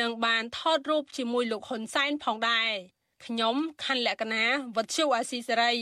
[0.00, 2.70] និងបានថតរូបជាមួយលោកហ៊ុនសែនផងដែរ
[3.24, 4.44] ខ្ញុំខណ្ឌលក្ខណា
[4.76, 5.74] វັດឈូអាស៊ីសេរី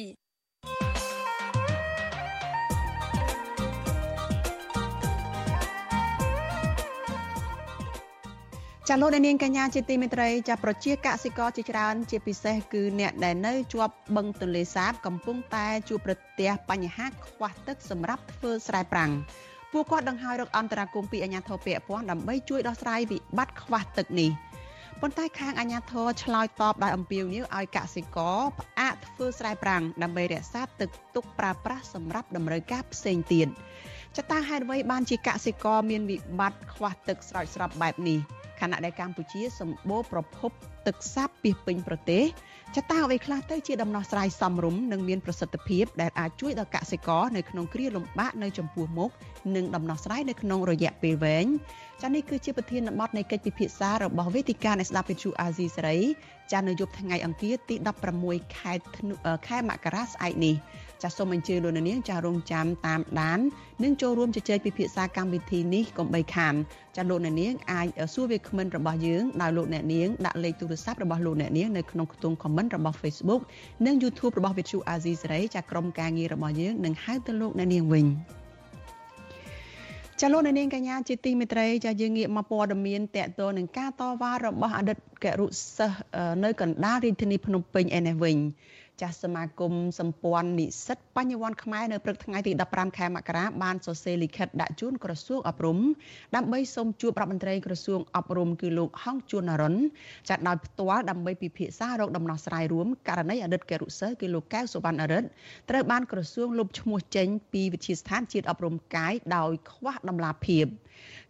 [8.90, 19.12] ចាលោកនាងកញ្ញាជាទីមេត្រីចាប្រជាកសិករជាច្រើន ជាពិសេសគឺអ្នកដែលនៅជាប់បឹងទន្លេសាបកំពុងតែជួបប្រទះបញ្ហាខ្វះទឹកសម្រាប់ធ្វើស្រែប្រាំង
[19.78, 24.30] ពួកគាត់ដង្ហោយរកអន្តរាគមពីអាជ្ញាធរពាក់ព័ន្ធដើម្បីជួយដោះស្រាយវិបត្តិខ្វះទឹកនេះ
[25.00, 33.48] ប៉ុន្តែខាងអាជ្ញាធរឆ្លើយតបដោយអំពាវនាវឲ្យកសិករផ្អាកធ្វើស្រែប្រាំងដើម្បីរក្សាទឹកទុកប្រើប្រាស់សម្រាប់តម្រូវការផ្សេងទៀត
[34.16, 38.18] ចតាហេតុអ្វីបានជាកសិករមានវិបត្តិខ្វះទឹកស្រោចស្រពបែបនេះ
[38.60, 40.50] ខណៈដែលកម្ពុជាសម្បូរប្រភព
[40.86, 42.24] ទឹកសាបពីពេញប្រទេស
[42.76, 49.10] ចតាអ្វីខ្លះទៅជាដំណោះស្រាយសមរម្យនិងមានប្រសិទ្ធភាពដែលអាចជួយដល់កសិករនៅក្នុងគ្រាលំបាកនៅចំពោះមុខ
[49.56, 51.46] និងដំណោះស្រាយនៅក្នុងរយៈពេលវែង
[52.02, 55.98] ចានេះគឺជាប្រធានបទនៃកិច្ចពិភាក្សារបស់វេទិកានៃស្ដាប់វិទ្យុអាស៊ីសេរី
[56.52, 57.74] ចានៅយប់ថ្ងៃអង្គារទី
[58.16, 58.72] 16ខែ
[59.48, 60.54] ខែមករាស្អែកនេះ
[61.02, 63.40] ចាសសូមអញ្ជើញលោកនាងចារងចាំតាមដាន
[63.82, 66.54] និងចូលរួមជជែកពិភាក្សាកម្មវិធីនេះកុំបីខាន
[66.96, 73.42] ចាលោកនាងអាចសួរវាគ្មិនរបស់យើងដោយលោកអ្នកនាងដាក់លេខទូរស័ព្ទរបស់លោកអ្នកនាងនៅក្នុងខ្ទង់ comment របស់ Facebook
[73.86, 78.06] និង YouTube របស់ Vithu Azizi សេរីចាក្រុមការងាររបស់យើងនឹងហៅទៅលោកអ្នកនាងវិញ
[80.20, 85.98] ចាលោកនាងកញ្ញាជាទីមេត្រីចាយើងងាកមកព័ត៌មានតកតនឹងការតវ៉ារបស់អតីតគរុសិស្ស
[86.44, 88.36] នៅកណ្ដាលរាជធានីភ្នំពេញឯនេះវិញ
[89.00, 95.78] ចាស់សមាគមសម្ព័ន្ធនិស្សិតបញ្ញវន្តខ្មែរនៅព្រឹកថ្ងៃទី15ខែមករាបានសរសេរលិខិតដាក់ជូនក្រសួងអប់រំ
[96.36, 99.74] ដើម្បីសូមជួបរដ្ឋមន្ត្រីក្រសួងអប់រំគឺលោកហងជួននរុន
[100.28, 105.28] ចាត់ដោយផ្ទាល់ដើម្បីពិភាក្សារកដំណោះស្រាយរួមករណីអតីតគរុសិស្សគឺលោកកៅសុវណ្ណអរិទ្ធ
[105.70, 110.66] ត្រូវបានក្រសួងលុបឈ្មោះចេញពីវិទ្យាស្ថានជាតិអប់រំកាយដោយខ្វះដំណាភាព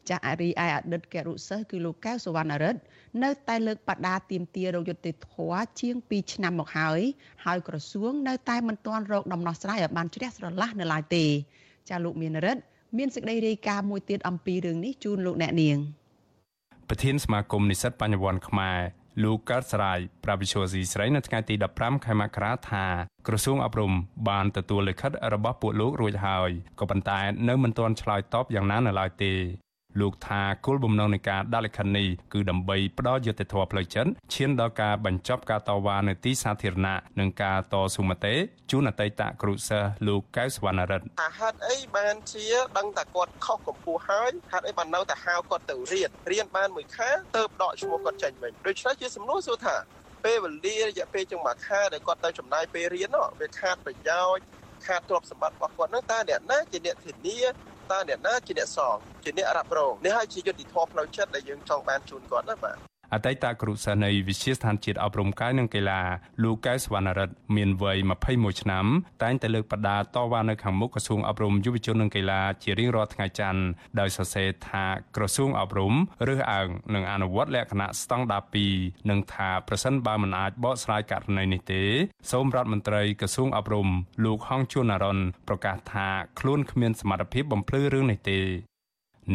[0.08, 2.80] ចាស់អរិយឯអតីតគរុសិស្សគឺលោកកៅសុវណ្ណរិទ្ធ
[3.22, 7.00] នៅតែលើកបដាទៀមទារោគយុត្តិធម៌ជាង2ឆ្នាំមកហើយ
[7.44, 11.24] ហើយក្រសួងនៅតែមិនទាន់រកដំណោះស្រាយឲ្យបានជ្រះស្រឡះនៅឡើយទេ
[11.88, 12.62] ចាលោកមានរិទ្ធ
[12.98, 15.78] មានសេចក្តីរាយការណ៍មួយទៀតអំពីរឿងនេះជូនលោកអ្នកនាង
[16.88, 18.78] ប្រធានសមាគមនិស្សិតបញ្ញវន្តខ្មែរ
[19.24, 22.86] លោកកើតសរាយប្រាវិឈូស៊ីស្រីនៅថ្ងៃទី15ខែមករាថា
[23.26, 23.92] ក្រសួងអប់រំ
[24.28, 29.32] បានទទួលលិខិតរបស់ពួកលោករួចហើយក៏ប៉ុន្តែនៅមិនទាន់ឆ្លើយតបយ៉ាងណានៅឡើយទេ
[30.00, 38.35] លោកថាគោលបំណងនៃការដាក់លិខិតនេះគឺដើម្បីផ្ដល់យុត្តិធម៌ផ្លូវចិត្តឈានដល់ការបញ្ចប់ការតវ៉ានៅទីសាធារណៈនិងការតស៊ូមតិ
[38.70, 42.46] ជូនអតីតគ្រូសិស្សលោកកៅសវណ្ណរិទ្ធថាហេតុអីបានជា
[42.78, 49.76] ដឹងតែគាត់ខុសកម្ពស់ហើយហេតុអីបាននៅតែហៅគាត់ទៅរៀនរៀនបានមួយខែទៅដកឈ្មោះគាត់ចេញវិញដូច្នេះជាសំណួរសួរថា
[50.24, 54.44] ពេលវេលារយៈពេលជាងមួយខែដែលគាត់ទៅចំណាយពេលរៀនវាខាតប្រយោជន៍
[54.87, 57.38] ខាតទ្រព្យសម្បត្តិរបស់គាត់នឹងតើអ្នកណាជាអ្នកធានា
[57.92, 62.77] តើអ្នកណាជាអ្នកសងជាអ្នករ៉ាប់រងនេះហើយជាយុទ្ធធម៌ផ្លូវចិត្តដែលយើងចង់បានជូនគាត់ណាបាទ
[63.14, 66.00] អតីតគ្រូសាស្ត្រនៃវិទ្យាស្ថានជាតិអប់រំកាយនិងកីឡា
[66.42, 67.98] លោកកែវសវណ្ណរិទ្ធមានវ័យ
[68.30, 68.86] 21ឆ្នាំ
[69.22, 73.62] តែងតែលើកបដាតវ៉ានៅខាងមុខក្រសួងអប់រំយុវជននិងកីឡាជារៀងរាល់ថ្ងៃច័ន្ទ
[74.00, 74.84] ដោយសរសេរថា
[75.16, 75.94] ក្រសួងអប់រំ
[76.28, 78.42] រើសអើងនិងអនុវត្តលក្ខណៈស្តង់ដារ
[78.74, 81.82] 2និងថាប្រសិនបើមិនអាចបកស្រាយករណីនេះទេ
[82.30, 83.88] សូមរដ្ឋមន្ត្រីក្រសួងអប់រំ
[84.24, 86.08] លោកហងជួននរនប្រកាសថា
[86.40, 88.40] ខ្លួនគ្មានសមត្ថភាពបំភ្លឺរឿងនេះទេ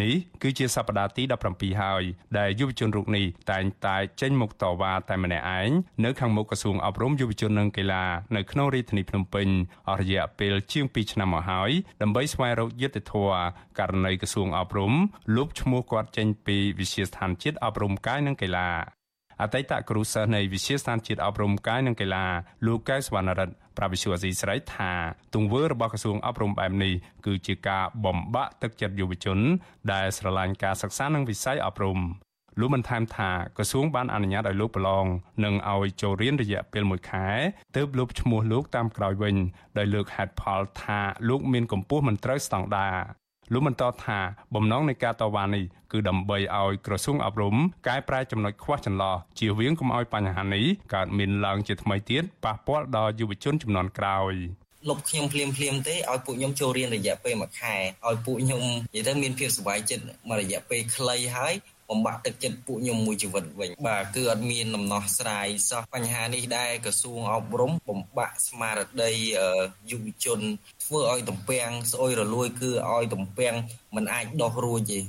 [0.02, 1.24] នេះគឺជាសប្តាហ៍ទី
[1.54, 2.04] 17ហើយ
[2.38, 5.70] ដែលយុវជនរូបនេះតែងតែចេញមុខតវ៉ាតែម្នាក់ឯង
[6.06, 9.48] នៅខាងមុខក្រសួងអប់រំយុវជននិងកីឡានៅក្នុងរាជធានីភ្នំពេញ
[9.90, 13.42] អស់រយៈពេលជាង2ឆ្នាំមកហើយដើម្បីស្វែងរកយុត្តិធម៌
[13.80, 14.94] ករណីក្រសួងអប់រំ
[15.36, 19.01] លុបឈ្មោះគាត់ចេញពីវិទ្យាស្ថានជាតិអប់រំកាយនិងកីឡា
[19.42, 22.26] អតីតគ្រូសិស្សនៃវិទ្យាស្ថានជាតិអប់រំកាយនិងកីឡា
[22.66, 24.92] លោកកែសវណ្ណរិទ្ធប្រាវិសុវអាស៊ីស្រីថា
[25.36, 26.94] ទង្វើរបស់ក្រសួងអប់រំបែបនេះ
[27.26, 29.40] គឺជាការបំបាក់ទឹកចិត្តយុវជន
[29.94, 32.00] ដែលស្រឡាញ់ការសិក្សានិងវិស័យអប់រំ
[32.60, 35.06] លោកបានថែមថាក្រសួងបានអនុញ្ញាតឲ្យលោកប្រឡង
[35.44, 37.28] និងឲ្យចូលរៀនរយៈពេល1ខែ
[37.76, 39.36] ទើបលុបឈ្មោះលោកតាមក្រោយវិញ
[39.78, 41.00] ដោយលើកហេតុផលថា
[41.30, 42.98] លោកមានកម្ពស់មិនត្រូវស្តង់ដារ
[43.54, 44.20] លោកបន្តថា
[44.56, 47.56] បំណងនៃការតវ៉ានេះគឺដើម្បីឲ្យក្រសួងអប់រំ
[47.88, 54.34] កែប្រែចំណុចខ្វះចន្លោះជៀសវាងកុំឲ្យបញ្ហានេះកើតមានឡើងជាថ្មីទៀតប៉ះពាល់ដល់យុវជនចំនួនក្រោយ
[54.90, 57.76] លុបខ្ញុំភ្លាមភ្លាមទេឲ្យពួកខ្ញុំចូលរៀនរយៈពេល1ខែ
[58.08, 58.62] ឲ្យពួកខ្ញុំ
[58.96, 61.54] និយាយទៅមានភាពសុវ័យចិត្តមួយរយៈពេលខ្លីហើយ
[61.92, 69.12] បំបាក់ទឹកចិត្តពួកខ្ញុំមួយជីវិតវិញបាទគឺអត់មានដំណោះស្រាយសោះបញ្ហានេះដែរក្រសួងអប់រំបំបាក់ស្មារតី
[69.92, 70.40] យុវជន
[70.84, 73.56] ធ្វើឲ្យតំពាំងស្អុយរលួយ គឺឲ្យតំពាំង
[73.96, 75.00] មិនអាចដោះរួចទេ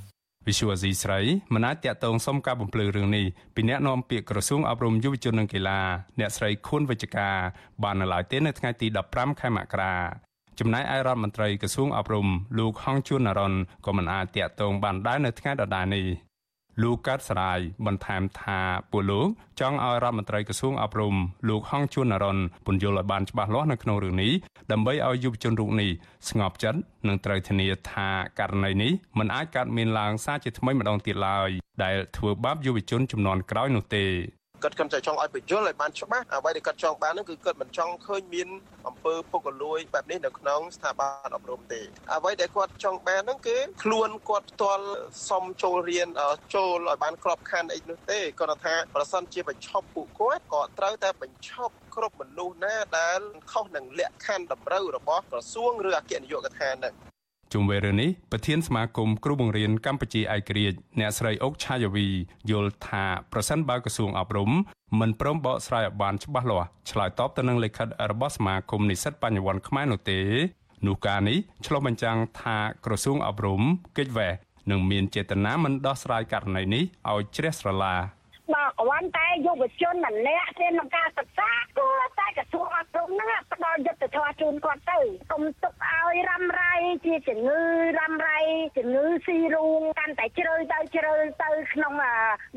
[0.49, 1.21] វិសុវអាស៊ីស្រី
[1.55, 5.81] មិនអាចតាក់ទងសុំការបំភ្លឺរឿងនេះពីអ្នកនាំពាក្យក្រសួងអប់រំយុវជននិងកីឡា
[6.19, 7.37] អ្នកស្រីខួនវិជ្ជការ
[7.83, 9.95] បាននៅឡើយទេនៅថ្ងៃទី15ខែមករា
[10.59, 12.27] ចំណែកឯរដ្ឋមន្ត្រីក្រសួងអប់រំ
[12.59, 13.55] លោកហងជួននរន
[13.87, 16.07] ក៏មិនអាចតាក់ទងបានដែរនៅថ្ងៃដដែលនេះ
[16.81, 19.29] លោកកើតសរាយបន្ថែមថាពួកលោក
[19.61, 21.17] ចង់ឲ្យរដ្ឋមន្ត្រីក្រសួងអប់រំ
[21.49, 24.33] លោកហងជួននរនពន្យល់ឲ្យបានច្បាស់លាស់នៅក្នុងរឿងនេះ
[24.73, 25.91] ដើម្បីឲ្យយុវជនរូបនេះ
[26.29, 28.09] ស្ងប់ចិត្តនិងត្រូវធានាថា
[28.39, 31.51] ករណីនេះមិនអាចកើតមានឡើងសារជាថ្មីម្ដងទៀតឡើយ
[31.85, 34.05] ដែលធ្វើបាបយុវជនចំនួនក្រោយនោះទេ
[34.63, 38.49] គាត់គាត់តែចង់ឲ្យបញ្យល់ឲ្យបានច្បាស់អ្វីដែលគាត់ចង់បាននោះគឺគាត់មិនចង់ឃើញមាន
[38.89, 41.81] អំពើពុករលួយបែបនេះនៅក្នុងស្ថាប័នអប់រំទេ
[42.15, 44.87] អ្វីដែលគាត់ចង់បាននោះគឺខ្លួនគាត់ផ្ទាល់
[45.29, 46.09] សុំចូលរៀន
[46.55, 53.21] ចូលឲ្យបានក្របខ័ណ្ឌអីនោះទេគាត់ថាប្រសិនជាបញ្ឈប់ពួកគាត់ក៏ត្រូវតែបញ្ឈប់គ្រប់មនុស្សណាដែល
[53.53, 56.95] ខុសនឹងលក្ខខណ្ឌតម្រូវរបស់ក្រសួងឬអគ្គនាយកដ្ឋានហ្នឹង
[57.53, 62.09] ជុំវិញរឿងនេះប្រធានសមាគមគ្រូបង្រៀនកម្ពុជាឯករាជ្យអ្នកស្រីអុកឆាយាវី
[62.51, 64.51] យល់ថាប្រសិនបើក្រសួងអប់រំ
[65.01, 70.21] មិនព្រមបកស្រាយឲ្យបានច្បាស់លាស់ឆ្លើយតបទៅនឹងលិខិតរបស់សមាគមនិស្សិតបញ្ញវន្តខ្មែរនោះទេ
[70.87, 73.63] នោះការនេះឆ្លុះបញ្ចាំងថាក្រសួងអប់រំ
[73.99, 74.33] កិច្ចវេះ
[74.71, 77.95] នឹងមានចេតនាមិនដោះស្រាយករណីនេះឲ្យជ្រះស្រឡា
[78.51, 84.99] បើគ្រាន់តែយុវជនម្នាក់ទេក្នុងការសិក្សាគឺតែក្រសួងអប់រំហ្នឹងផ្ដល់យុទ្ធធម៌ជូនគាត់ទៅ
[85.33, 86.75] កុំទុកឲ្យរ៉ាំរ៉ៃ
[87.07, 87.61] ជាជំងឺ
[87.99, 88.39] រ៉ាំរ៉ៃ
[88.77, 91.95] ជំងឺស៊ីរូងកាន់តែជ្រៅទៅជ្រៅទៅក្នុង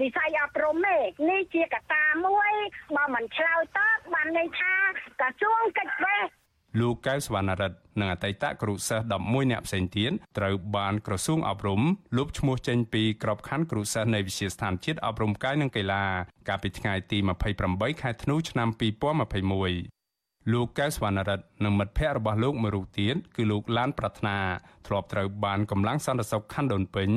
[0.02, 0.98] វិស័យអប់រំទេ
[1.30, 2.52] នេះជាកត្តាមួយ
[2.96, 4.74] បើមិនឆ្លើយតបបានន័យថា
[5.20, 6.22] ក្រសួងកិច្ចវេះ
[6.80, 11.82] លោកកៅសវណ្ណរិទ្ធនិងអតីតគ្រូសិស្ស11នាក់ផ្សេងទៀតត្រូវបានក្រសួងអប់រំ
[12.18, 16.04] លុបឈ្មោះចេញពីក្របខ័ណ្ឌគ្រូសិស្សនៃវិទ្យាស្ថានជាតិអប់រំកាយនិងកីឡា
[16.48, 17.18] កាលពីថ្ងៃទី
[17.60, 18.70] 28ខែធ្នូឆ្នាំ
[19.96, 24.38] 2021លោកកែសវណ្ណរិទ្ធនិងមិត្តភ័ក្តិរបស់លោកមួយរូបទៀតគឺលោកឡានប្រាថ្នា
[24.88, 27.10] ធ្លាប់ត្រូវបានកម្លាំងសន្តិសុខខណ្ឌដូនពេញ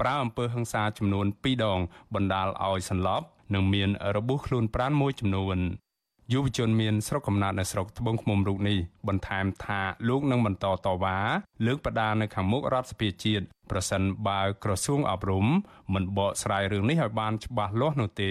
[0.00, 1.80] ប្រើអំពើហិង្សាចំនួន2ដង
[2.14, 5.58] បណ្ដាលឲ្យសន្លប់និងមានរបួសខ្លួនប្រាណមួយចំនួន
[6.32, 11.18] យុវជនមានស្រុកកំណើតនៅស្រុកត្បូងឃ្មុំរូបនេះបន្ថែមថាលោកនឹងបន្តតវ៉ា
[11.66, 15.46] លើកបដានៅខាងមុខរដ្ឋសភាជាតិប្រសិនបើក្រសួងអប់រំ
[15.94, 18.30] មិនបកស្រាយរឿងនេះឲ្យបានច្បាស់លាស់នោះទេ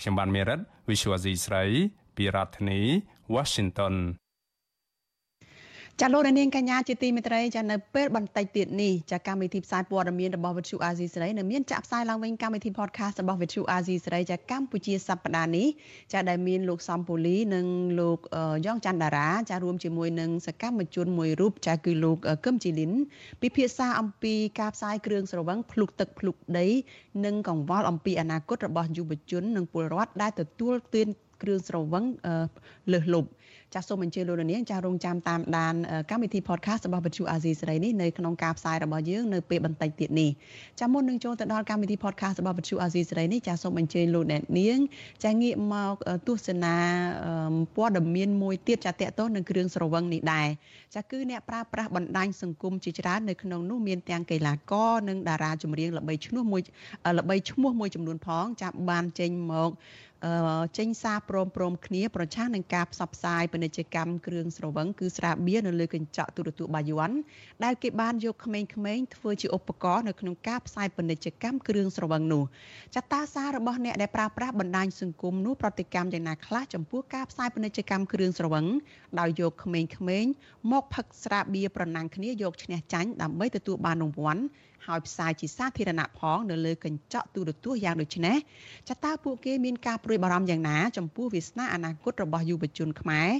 [0.00, 1.64] ខ្ញុំបានមេរិត Visual C ស្រី
[2.16, 2.80] ពីរដ្ឋធានី
[3.34, 3.94] Washington
[6.00, 15.66] ចាលោកនាងកញ្ញាជាទីមេត្រីចានៅពេលបន្តិចទៀតនេះចាកម្មវិធីផ្សាយព័ត៌មានរបស់វិទ្យុអាស៊ីសេរីនៅមានចាក់ផ្សាយឡើងវិញកម្មវិធី podcast របស់វិទ្យុអាស៊ីសេរីចាកម្ពុជាសប្តាហ៍នេះ
[16.12, 17.66] ចាដែលមានលោកសំពូលីនិង
[18.00, 18.18] លោក
[18.66, 22.92] យ៉ងច័ន្ទតារាចារួមជាមួយនឹងសកម្មជនមួយរូបចាគឺលោកកឹមជីលីន
[23.42, 26.66] ពិភាក្សាអំពីការផ្សាយគ្រឿងស្រវឹងភ្លុកទឹកភ្លុកដី
[27.24, 31.08] និងកង្វល់អំពីអនាគតរបស់យុវជននិងពលរដ្ឋដែលទទួលទាន
[31.42, 32.04] គ្រឿងស្រវឹង
[32.92, 33.28] លើសលប់
[33.74, 35.74] ចាសសូមអញ្ជើញលោកនាងចាសរងចាំតាមដាន
[36.10, 40.30] កម្មវិធី podcast របស់វិទ្យុអាស៊ីសេរីនេះនៅក្នុងការផ្សាយរបស់យើងនៅពេលបន្តិចទៀតនេះ
[40.80, 44.78] ចាសមុននឹងចូលទៅដល់កម្មវិធី podcast របស់វិទ្យុអាស៊ីសេរីនេះចាសសូមអញ្ជើញលោកអ្នកនាង
[45.24, 45.94] ចាសងាកមក
[46.26, 46.76] ទស្សនា
[47.76, 50.48] ព័ត៌មានមួយទៀតចាសតកតទៅនឹងគ្រឿងស្រវឹងនេះដែរ
[50.94, 56.62] ចាសគឺអ្នកប្រើប្រាស់បណ្ដាញសង្គមជាច្រើននៅក្នុងនោះមានទាំងកីឡាករនិងតារាចម្រៀងល្បីឈ្មោះមួយ
[57.18, 59.70] ល្បីឈ្មោះមួយចំនួនផងចាសបានចេញមក
[60.78, 67.10] ចេញសារព្រមព្រំគ្នាប្រឆាំងនឹងការផ្សព្វផ្សាយពាណិជ្ជកម្មគ្រឿងស្រវឹងគឺស្រាបៀរនៅលើកញ្ចក់ទូរទស្សន៍បាយ័ន
[67.64, 68.68] ដែលគេបានយកក្មេងៗ
[69.16, 72.44] ធ្វើជាឧបករណ៍នៅក្នុងការផ្សាយពាណិជ្ជកម្មគ្រឿងស្រវឹងនោះ
[72.96, 78.66] ចតាសាររបស់អ្នកដែលប្រើប្រាស់បណ្ដាញសង្គមនោះប្រតិកម្មយ៉ាងណាខ្លះចំពោះការផ្សាយពាណិជ្ជកម្មគ្រឿងស្រវឹង
[79.20, 80.32] ដោយយកក្មេងៗ
[80.72, 84.42] មកផឹកស្រាបៀរប្រណាំងគ្នាយកឈ្នះចាញ់ដើម្បីទទួលបានរង្វាន់
[84.86, 88.36] ហើយផ្សាយជាសាធារណៈផងនៅលើកញ្ចក់ទូរទស្សន៍យ៉ាងដូចនេះ
[88.88, 93.30] ចាតើពួកគេមានការព្រួយបារម្ភយ៉ាងណាចំពោះវាសនាអនាគតរបស់យុវជនខ្មែរ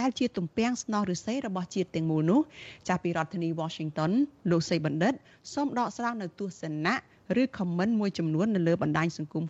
[0.00, 2.40] ដែលជាទំពាំងស្នងឫស្សីរបស់ជាតិទាំងមូលនោះ
[2.88, 4.10] ចាស់ពីរដ្ឋធានី Washington
[4.50, 5.14] លោកសីបណ្ឌិត
[5.52, 6.96] សូមដកស្រង់នៅទស្សនៈ
[7.42, 9.44] ឬ comment មួយចំនួននៅលើបណ្ដាញសង្គម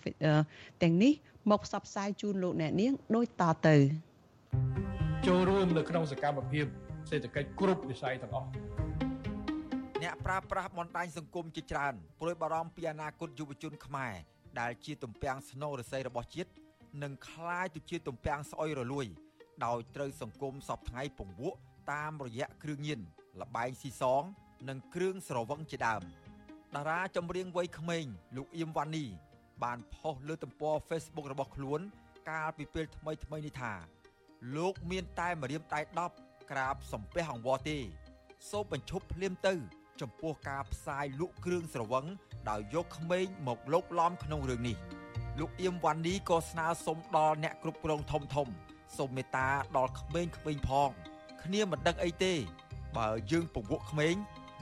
[0.82, 1.12] ទាំងនេះ
[1.50, 3.76] មកផ្សព្វផ្សាយជូនលោកអ្នកនាងដូចតទៅ
[5.26, 6.66] ចូលរួមនៅក្នុងសកម្មភាព
[7.10, 8.48] សេដ្ឋកិច្ចគ្រប់វិស័យទាំងអស់
[10.03, 14.13] អ្នកប្រើប្រាស់បណ្ដាញសង្គមជាច្រើនព្រួយបារម្ភពីអនាគតយុវជនខ្មែរ
[14.59, 16.51] ដែលជាទំពាំងស្នូលរស័យរបស់ជាតិ
[17.03, 19.05] នឹងคล้ายទៅជាទំពាំងស្អុយរលួយ
[19.65, 21.57] ដោយត្រូវសង្គមសពថ្ងៃពង្វក់
[21.91, 23.01] តាមរយៈគ្រឿងញៀន
[23.41, 24.23] លបែងស៊ីសង
[24.69, 26.01] និងគ្រឿងស្រវឹងជាដើម
[26.75, 29.05] តារាចម្រៀងវ័យក្មេងលោកអៀមវ៉ានី
[29.63, 31.79] បានផុសលើទំព័រ Facebook របស់ខ្លួន
[32.29, 33.73] កាលពីពេលថ្មីថ្មីនេះថា
[34.55, 35.79] លោកមានតែម្រាមដៃ
[36.15, 37.77] 10ក្រាបសំពះអង្វរទេ
[38.49, 39.53] សូមបញ្ឈប់ភ្លាមទៅ
[40.00, 42.06] ចំពោះការផ្សាយលក់គ្រឿងស្រវឹង
[42.50, 44.76] ដោយយកក្មេងមកលោកឡំក្នុងរឿងនេះ
[45.38, 48.48] លោកអៀមវ៉ាន់នីក៏ស្នើសុំដល់អ្នកគ្រប់គ្រងធំធំ
[48.96, 50.30] សូមមេត្តាដល់ក្មេងៗ
[50.68, 50.90] ផង
[51.42, 52.34] គ្នាមិនដឹងអីទេ
[52.96, 54.14] បើយើងពង្វក់ក្មេង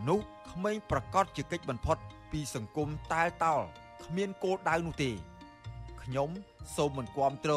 [0.09, 0.21] នោះ
[0.53, 1.97] ក្មេងប្រកាសជាកិច្ចបំផុត
[2.33, 3.63] ពីសង្គមតែលតោល
[4.05, 5.11] គ្មានគោលដៅនោះទេ
[6.03, 6.31] ខ្ញុំ
[6.77, 7.53] សូមមិនគាំទ្រ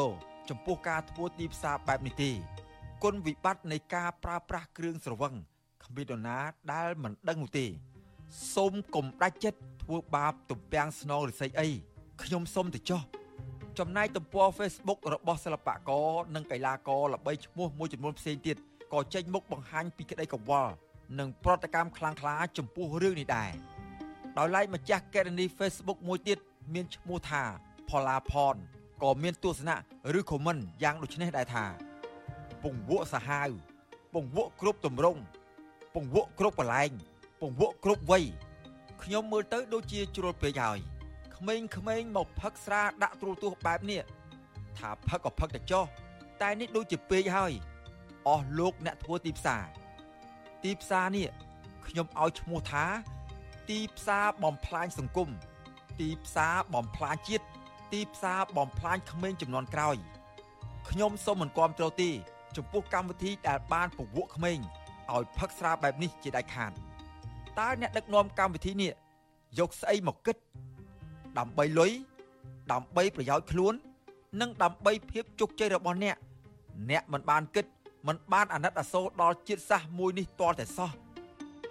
[0.48, 2.30] ចំពោះការធ្វើទីផ្សារបែបនេះទេ
[3.02, 5.34] គុណវិបត្តិនៃការប្រើប្រាស់គ្រឿងស្រវឹង
[5.86, 6.38] គ្មាននរណា
[6.72, 7.66] ដែលមិនដឹងនោះទេ
[8.54, 11.68] សូមកុំដាច់ចិត្តធ្វើបាបទំពាំងស្នងរិស័យអី
[12.22, 13.02] ខ្ញុំសូមទៅចោះ
[13.78, 18.56] ចំណែកទំព័រ Facebook របស់សិល្បករនិងកីឡាករល្បីឈ្មោះមួយចំនួនផ្សេងទៀត
[18.92, 20.72] ក៏ចេញមុខបង្ហាញពីក្តីកង្វល់
[21.18, 23.50] និងប្រតិកម្មខ្លាំងក្លាចំពោះរឿងនេះដែរ
[24.38, 26.38] ដោយឡែកម្ចាស់កេរនី Facebook មួយទៀត
[26.74, 27.42] មានឈ្មោះថា
[27.88, 28.54] ផល្លាផន
[29.02, 29.76] ក៏មានទស្សនៈ
[30.18, 31.64] ឬ comment យ៉ាងដូចនេះដែរថា
[32.62, 33.50] ពង្វក់សាហាវ
[34.14, 35.20] ពង្វក់គ្រប់ទម្រង់
[35.96, 36.90] ពង្វក់គ្រប់កន្លែង
[37.40, 38.24] ពង្វក់គ្រប់វ័យ
[39.02, 40.78] ខ្ញុំមើលទៅដូចជាជ្រុលពេកហើយ
[41.36, 44.02] ក្មេងៗមកផឹកស្រាដាក់ទ្រូទោះបែបនេះ
[44.78, 45.84] ថាផឹកក៏ផឹកតែចោះ
[46.42, 47.52] តែនេះដូចជាពេកហើយ
[48.26, 49.64] អស់លោកអ្នកធ្វើទីផ្សារ
[50.64, 51.28] ទីផ្សារនេះ
[51.86, 52.84] ខ្ញុំឲ្យឈ្មោះថា
[53.70, 55.28] ទីផ្សារបំផ្លាញសង្គម
[56.00, 57.46] ទីផ្សារបំផ្លាញជាតិ
[57.92, 59.96] ទីផ្សារបំផ្លាញក្មេងចំនួនក្រោយ
[60.90, 62.10] ខ្ញុំសូមមិនគាំទ្រទេ
[62.56, 64.60] ចំពោះកម្មវិធីដែលបានពង្វក់ក្មេង
[65.14, 66.72] ឲ្យផឹកស្រាបែបនេះជាដាច់ខាត
[67.58, 68.92] តើអ្នកដឹកនាំកម្មវិធីនេះ
[69.58, 70.36] យកស្អីមកគិត
[71.38, 71.92] ដើម្បីលុយ
[72.72, 73.74] ដើម្បីប្រយោជន៍ខ្លួន
[74.40, 76.16] និងដើម្បីភាពជោគជ័យរបស់អ្នក
[76.90, 77.66] អ្នកមិនបានគិត
[78.06, 80.90] មិនបានអាណិតអាសូរដល់ជាតិសាសន៍មួយនេះទាល់តែសោះ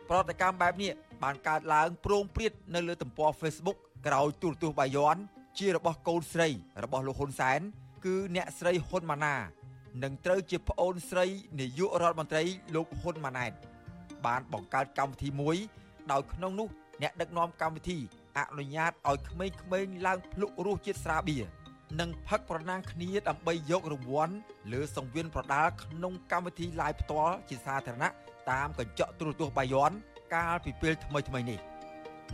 [0.10, 0.91] ប្រតិកម្មបែបនេះ
[1.24, 5.15] បានកើតឡើងប្រងព្រាតនៅលើទំព័រ Facebook ក្រោយទូរទស្សន៍បាយ័ន
[5.60, 6.48] ជារបស់កូនស្រី
[6.84, 7.60] របស់លោកហ៊ុនសែន
[8.06, 9.36] គឺអ្នកស្រីហ៊ុនម៉ាណា
[10.04, 11.25] នឹងត្រូវជាប្អូនស្រី
[11.60, 12.43] នាយករដ្ឋមន្ត្រី
[12.75, 13.52] លោកហ៊ុនម៉ាណែត
[14.25, 15.58] បានបង្កើតកម្មវិធីមួយ
[16.12, 16.67] ដោយក្នុងនោះ
[17.02, 17.98] អ្នកដឹកនាំកម្មវិធី
[18.37, 21.43] អនុញ្ញាតឲ្យក្មេងៗឡើងភ្លុករសជាតិស្រាបៀរ
[22.00, 24.35] និងផឹកប្រណាំងគ្នាដើម្បីយករង្វាន់
[24.73, 28.10] លើសង្វៀនប្រដាល់ក្នុងកម្មវិធី live ផ្ទាល់ជាសាធារណៈ
[28.52, 29.91] តាមកញ្ចក់ទូរទស្សន៍បាយ័ន
[30.35, 31.60] កាលពីពេលថ្មីៗនេះ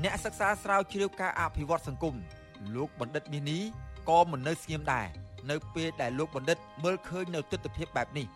[0.04, 2.16] អ្នកសិក្សាស្រាវជ្រាវការអភិវឌ្ឍសង្គម
[2.76, 3.62] លោកបណ្ឌិតមាសនេះ
[4.10, 5.08] ក៏មិននៅស្ងៀមដែរ
[5.50, 8.28] នៅពេលដែលលោកបណ្ឌិតមើលឃើញនៅទស្សនវិជ្ជាបែបនេះ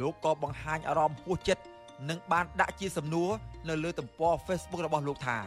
[0.00, 1.62] លោកក៏បង្ហាញអារម្មណ៍ហួសចិត្ត
[2.08, 3.30] និងបានដាក់ជាសំណួរ
[3.68, 5.38] នៅលើទំព័រ Facebook របស់លោកថា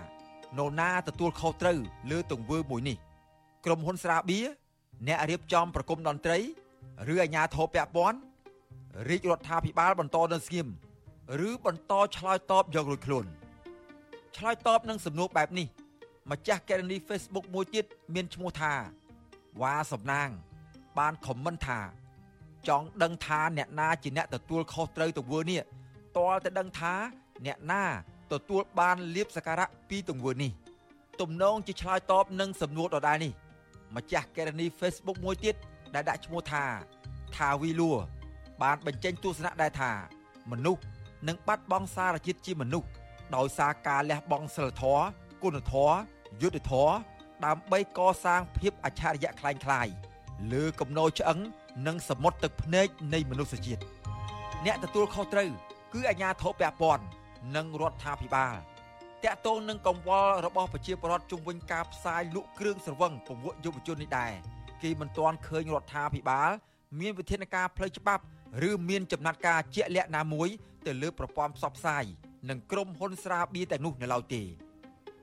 [0.57, 1.77] នរណាទទួលខុសត្រូវ
[2.11, 2.97] លើទង្វើមួយនេះ
[3.65, 4.45] ក្រុមហ៊ុនស្រាបៀរ
[5.07, 6.39] អ្នករៀបចំប្រគំតន្ត្រី
[7.13, 8.17] ឬអាជ្ញាធរពាក់ព័ន្ធ
[9.09, 10.67] រាជរដ្ឋាភិបាលបន្តនៅស្ងៀម
[11.47, 13.25] ឬបន្តឆ្លើយតបយករួចខ្លួន
[14.37, 15.67] ឆ្លើយតបនឹងសំណួរបែបនេះ
[16.31, 18.73] ម្ចាស់កេរនី Facebook មួយទៀតមានឈ្មោះថា
[19.61, 20.29] វ៉ាសំណាង
[20.98, 21.80] បានខមមិនថា
[22.68, 25.60] ចង់ដឹងថាអ្នកណាជាអ្នកទទួលខុសត្រូវទង្វើនេះ
[26.16, 26.94] តលតែដឹងថា
[27.46, 27.84] អ្នកណា
[28.32, 30.52] ទទួលបានលៀបសក្ការៈពីទង្វើនេះ
[31.20, 33.32] ទំនងជាឆ្លើយតបនឹងសំណួរដដែលនេះ
[33.96, 35.54] ម្ចាស់កេរនី Facebook មួយទៀត
[35.94, 36.64] ដែលដាក់ឈ្មោះថា
[37.36, 37.92] ថាវីលួ
[38.62, 39.90] បានបញ្ចេញទស្សនៈដែរថា
[40.50, 40.82] មនុស្ស
[41.28, 42.88] នឹងបាត់បង់សារជាតិជាមនុស្ស
[43.36, 45.04] ដោយសារការលះបង់សិលធម៌
[45.42, 45.96] គុណធម៌
[46.42, 46.92] យុត្តិធម៌
[47.44, 49.92] ដើម្បីកសាងភាពអច្ឆរិយៈคล้ายៗ
[50.51, 51.39] លើគំនរឆ្អឹង
[51.87, 53.81] និងសមុទ្រទឹកភ្នែកនៃមនុស្សជាតិ
[54.65, 55.49] អ្នកទទួលខុសត្រូវ
[55.93, 57.03] គឺអាជ្ញាធរពាក់ព័ន្ធ
[57.55, 58.55] និងរដ្ឋាភិបាល
[59.23, 64.33] តកតងនឹងកង្វល់របស់ប្រជាពលរដ្ឋជុំវិញការផ្សាយលក់គ្រឿងស្រវឹងពង្វក់យុវជននេះដែរ
[64.83, 66.49] គេមិនទាន់ឃើញរដ្ឋាភិបាល
[66.99, 68.23] មានវិធានការផ្លូវច្បាប់
[68.69, 70.49] ឬមានចំណាត់ការជាក់លាក់ណាមួយ
[70.85, 72.03] ទៅលើប្រព័ន្ធផ្សព្វផ្សាយ
[72.49, 74.41] និងក្រុមហ៊ុនស្រាបៀរទាំងនោះនៅឡើយទេ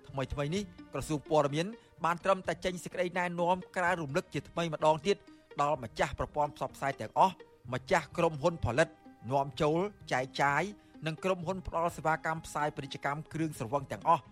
[0.08, 0.62] ថ្មីថ្មីនេះ
[0.92, 1.66] ក្រសួងព័ត៌មាន
[2.04, 5.16] បានត្រឹមតែចេញសេចក្តីណែនាំក្រៅរំលឹកជាថ្មីម្ដងទៀត
[5.60, 7.34] ដល់ម្ចាស់ប្រព័ន្ធផ្សព្វផ្សាយទាំងអស់
[7.74, 8.88] ម្ចាស់ក្រុមហ៊ុនផលិត
[9.30, 9.78] នាំចូល
[10.12, 10.62] ចែកចាយ
[11.06, 14.22] និងក្រុមហ៊ុនផ្ដល់សេវាកម្មផ្សាយពាណិជ្ជកម្មគ្រឿងស្រវឹងទាំងអស់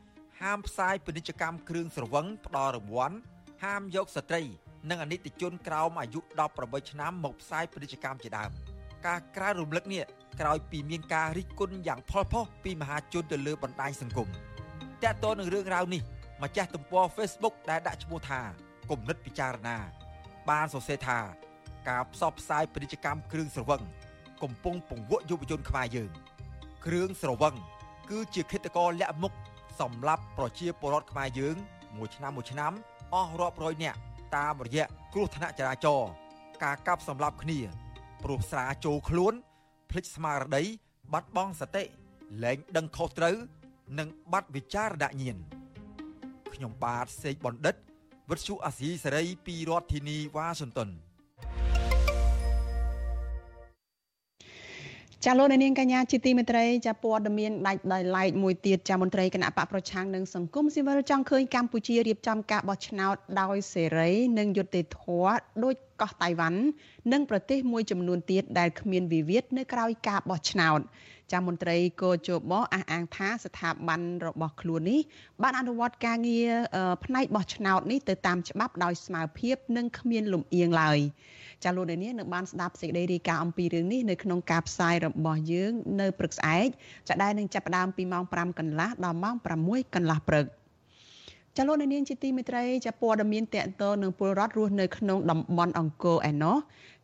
[0.43, 3.17] ហាមផ្សាយពាណិជ្ជកម្មគ្រឿងស្រវឹងផ្ដល់រង្វាន់
[3.65, 4.43] ហាមយកស្ត្រី
[4.91, 6.21] និងអនិច្ចជនក្រោមអាយុ
[6.55, 8.51] 18ឆ្នាំមកផ្សាយពាណិជ្ជកម្មជាដើម
[9.07, 10.03] ការក្រៅរំលឹកនេះ
[10.41, 14.29] ក្រោយពីមានការរិះគន់យ៉ាងផុសផុសពីមហាជនទៅលើបណ្ដាញសង្គម
[15.03, 16.03] តើតើនឹងរឿងរ៉ាវនេះ
[16.43, 18.41] ម្ចាស់ទំព័រ Facebook ដែលដាក់ឈ្មោះថា
[18.91, 19.77] គំនិតពិចារណា
[20.51, 21.19] បានសរសេរថា
[21.89, 23.83] ការផ្សព្វផ្សាយពាណិជ្ជកម្មគ្រឿងស្រវឹង
[24.43, 26.11] កំពុងពង្វក់យុវជនខ្មែរយើង
[26.87, 27.55] គ្រឿងស្រវឹង
[28.11, 29.33] គឺជាឃាតករលាក់មុខ
[29.81, 31.57] សម្រាប់ប្រជាពលរដ្ឋខ្មែរយើង
[31.97, 32.73] មួយឆ្នាំមួយឆ្នាំ
[33.15, 33.99] អស់រាប់រយនាក់
[34.37, 36.11] តាមរយៈគ្រោះថ្នាក់ចរាចរណ៍
[36.65, 37.59] ការកាប់សម្លាប់គ្នា
[38.25, 39.35] ព្រោះស្រាចូលខ្លួន
[39.91, 40.63] ភ្លេចស្មារតី
[41.13, 41.85] បាត់បង់សតិ
[42.43, 43.37] លែងដឹងខុសត្រូវ
[43.99, 45.39] និងបាត់វិចារណញ្ញាណ
[46.57, 47.75] ខ្ញុំបាទសេកបណ្ឌិត
[48.31, 50.89] វិទ្យុអាស៊ីសេរីពីរដ្ឋធានីវ៉ាស៊ីនតោន
[55.25, 65.35] ចាលោកនាងកញ្ញាជាទីមេត្រីចាព័ត៌មានដាច់ដោយឡែកមួយទៀតចាមន្ត្រីគណៈបកប្រឆាំងនិងសង្គមស៊ីវិលចង់ឃើញកម្ពុជារៀបចំការបោះឆ្នោតដោយសេរីនិងយុត្តិធម៌
[65.65, 66.61] ដោយកោះតៃវ៉ាន់
[67.13, 70.81] និងប្រទេសមួយចំនួនទៀតដែលគ្មានវិវាទនៅក្រៅការបោះឆ្នោត
[71.33, 72.63] ចាមន្ត្រីគោជបអះ
[72.93, 75.01] អាងថាស្ថាប័នរបស់ខ្លួននេះ
[75.43, 76.51] បានអនុវត្តការងារ
[77.05, 80.99] ផ្នែកបោះឆ្នោតនេះទៅតាមច្បាប់ដោយស្មើភាពនិងគ្មានលំអៀងឡើយ
[81.65, 86.69] ចាលោកនាងនឹងបានស្ដាប់សេចក្តីរាយការណ៍អំពីរឿងនេះនៅក្នុងការផ្សាយរបស់យើងនៅព្រឹកស្អែក
[87.09, 90.47] ចាដែលនឹងចាប់ផ្ដើមពីម៉ោង5កន្លះដល់ម៉ោង6កន្លះព្រឹក
[91.59, 96.57] ចលនានាងជាទីមេត្រីចាព័ត៌មានតកតនឹងពលរដ្ឋរស់នៅក្នុងតំបន់អង្គរឯណោះ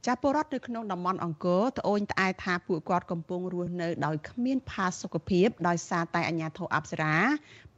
[0.07, 7.14] ចាពលរដ្ឋនៅក្នុងតំបន់អង្គរត្អូញត្អែថាពួកគាត់កំពុងរស់នៅដោយគ្មានផាសុកភាពដោយសារតែអាជ្ញាធរអប្សរា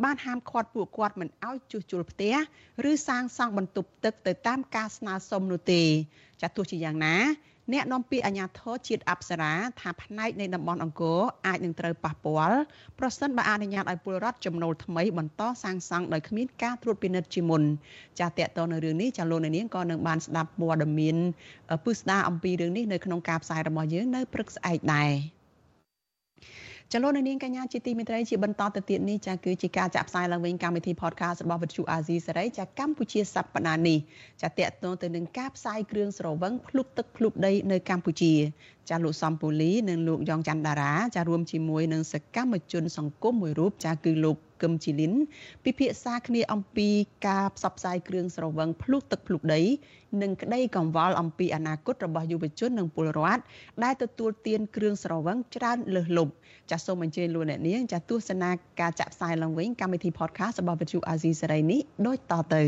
[0.03, 2.35] បានហាមឃាត់ពួកគាត់មិនឲ្យជួសជុលផ្ទះ
[2.91, 5.83] ឬសាងសង់បន្ទប់ទឹកទៅតាមការស្នើសុំនោះទេ
[6.43, 7.17] ចាទោះជាយ៉ាងណា
[7.73, 12.59] អ្នកនាំពាក្យអាជ្ញាធរជាតិអប្សរាថាផ្នែកនៃតំបន់អង្គរអាចនឹងត្រូវប៉ះពាល់
[12.99, 17.63] ប្រសិនបើអនុញ្ញាតឲ្យពលរដ្ឋចំណូលថ្មីបន្តសាងសង់ដោយគ្មានការត្រួតពិនិត្យជាមុន
[18.21, 21.17] ចាតកតនៅរឿងនេះចាលោកនាងក៏នឹងបានស្ដាប់ព័ត៌មាន
[21.85, 25.13] ពឹស្ដារអំពីរឿងនេះនៅក្នុងការផ្សាយរបស់យើងនៅព្រឹកស្អែកដែរ
[26.93, 33.99] ចលនានាងកញ្ញាជាទីមេត្រីជាបន្តទៅទៀតនេះចាគឺជាការចាក់ផ្សាយឡើងវិញកម្មវិធី podcast របស់វិទ្យុអាស៊ីសេរីចាកម្ពុជាសប្តាហ៍នេះ
[34.43, 38.33] ចាតកតទៅនឹងការផ្សាយគ្រឿងស្រវឹងភ្លុកទឹកភ្លុកដីនៅកម្ពុជា
[38.91, 45.13] ចាលោកសំពូលីនិងលោកយ៉ងច័ន្ទតារាចារួមជាមួយនឹងសកម្មជនសង្គមមួយរូបចាគឺលោកកឹមជីលីន
[45.65, 46.89] ពិភាក្សាគ្នាអំពី
[47.27, 49.63] ការផ្សព្វផ្សាយគ្រឿងស្រវឹងភ្លុកទឹកភ្លុកដី
[50.23, 53.43] និងក្តីកង្វល់អំពីអនាគតរបស់យុវជននិងពលរដ្ឋ
[53.85, 56.33] ដែលទទួលទានគ្រឿងស្រវឹងច្រើនលើសលប់
[56.71, 62.63] ចាសសូមអញ្ជើញលោកអ្នកនាងចាសទស្សនាការចាក់ផ្សាយឡើងវិញកម្មវិធី podcast របស់ Vuthu Azizi សេរីនេះដូចតទៅ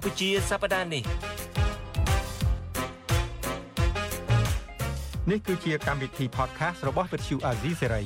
[0.00, 1.04] កម្ពុជាសប្តាហ៍នេះ
[5.30, 8.04] នេះគឺជាកម្មវិធី podcast របស់ Vuthu Azizi Serai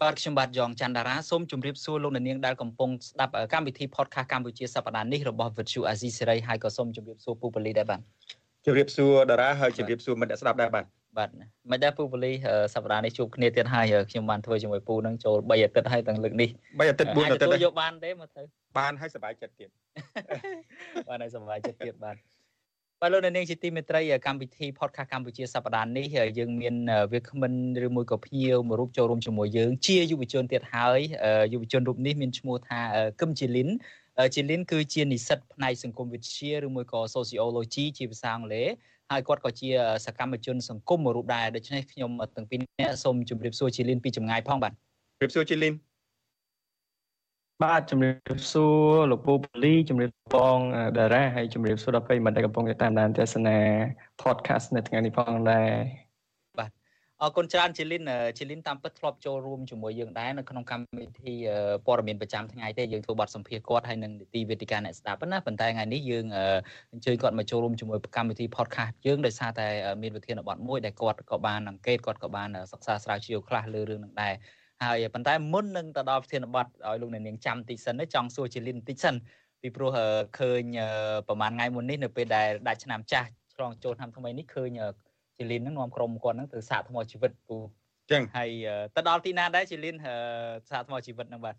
[0.00, 8.00] បាទខ្ញុំបាទយ៉ងច័ន្ទតារាសូមជម្រាបសួរលោកអ្នកនាងដែលកំពុងស្ដាប់កម្មវិធី podcast កម្ពុជាសប្តាហ៍នេះរបស់ Vuthu Azizi Serai ហើយក៏សូមជម្រាបសួរពូប៉ូលីដែរបាទ
[8.64, 10.84] ជម្រាបសួរតារាហើយជម្រាបសួរមិត្តអ្នកស្ដាប់ដែរបាទ
[11.18, 11.30] បាទ
[11.70, 12.32] មិនដែរពូពលី
[12.74, 18.42] សប្តាហ៍នេះជួបគ្នាទៀតហើយខ្ញុំបានធ្វើជាមួយពូនឹងចូល3អាទិត្យហើយទាំងលើកនេះ3អាទិត្យ4អាទិត្យយកបានទេមកទៅ
[18.78, 19.68] បានហើយសប្បាយចិត្តទៀត
[21.08, 22.16] បានហើយសប្បាយចិត្តទៀតបាទ
[23.00, 26.06] បាទលោកនាងជាទីមេត្រីកម្មវិធី podcast កម្ពុជាសប្តាហ៍នេះ
[26.38, 26.74] យើងមាន
[27.12, 27.52] វាគ្មិន
[27.86, 31.00] ឬមួយក៏ភ្ញៀវមួយរូបចូលរួមជាមួយយើងជាយុវជនទៀតហើយ
[31.52, 32.80] យុវជនរូបនេះមានឈ្មោះថា
[33.20, 33.68] គឹមជីលីន
[34.34, 38.68] ជីលីនគឺជានិស្សិតផ្នែកសង្គមវិទ្យាឬមួយក៏ sociology ជាភាសាអង់គ្លេស
[39.10, 39.68] ហើយគាត់ក៏ជា
[40.06, 44.76] សកម្មជនសង្គមមួយរូបដែរដូច្នេះខ្ញុំទាំងពីរនាក់សូមជម្រាបសួរជីលីនពីចម្ងាយផងបាទជ
[45.18, 45.74] ម្រាបសួរជីលីន
[47.62, 50.58] បាទជំរាបសួរលោកពូពូលីជំរាបបង
[50.98, 53.58] តារាហើយជំរាបសួរដល់ប្រិយមិត្តដែលកំពុងតាមដានទស្សនា
[54.22, 56.01] podcast នៅថ្ងៃនេះផងដែរបាទ
[57.24, 58.04] អរគុណច្រើនជាលីន
[58.38, 61.34] ជាលីនតាមពិតធ្លាប់ចូលរួមជាមួយយើងដែរនៅក្នុងកម្មវិធី
[61.86, 66.26] ព័ត៌មានប្រចាំថ្ងៃទេយើងធ្វើបទសម្ភាសន៍គាត់ហើយនឹងនីតិវេទិកាអ្នកស្ដាប់ណាប៉ុន្តែថ្ងៃនេះយើង
[66.92, 69.66] អញ្ជើញគាត់មកចូលរួមជាមួយកម្មវិធី podcast យើងដោយសារតែ
[70.02, 74.34] មានវិធានបទមួយដែលគាត់ក៏បានអង្កេតគាត់ក៏បានសិក្សាស្រាវជ្រាវខ្លះលើរឿងនឹងដែរ
[74.84, 79.14] ហើយប៉ុន្តែមុននឹងទៅដល់ប្រធានបទឲ្យលោកអ្នកនាងចាំតិចសិនចង់សួរជាលីនតិចសិន
[79.62, 79.90] ពីព្រោះ
[80.38, 80.62] ឃើញ
[81.28, 84.70] ប្រហែលថ្ងៃមុននេះនៅពេលដែលដាច់ឆ្នាំចាស់ឆ្លងចូលឆ្នាំថ្មីនេះឃើញ
[85.42, 87.56] ជាលីនហ្នឹងនាំក្រុមគាត់ហ្នឹងទៅសាកថ្មជីវិតពូ
[88.10, 88.50] ចឹងហើយ
[88.96, 89.96] ទៅដល់ទីណាដែរជាលីន
[90.70, 91.56] សាកថ្មជីវិតហ្នឹងបាទ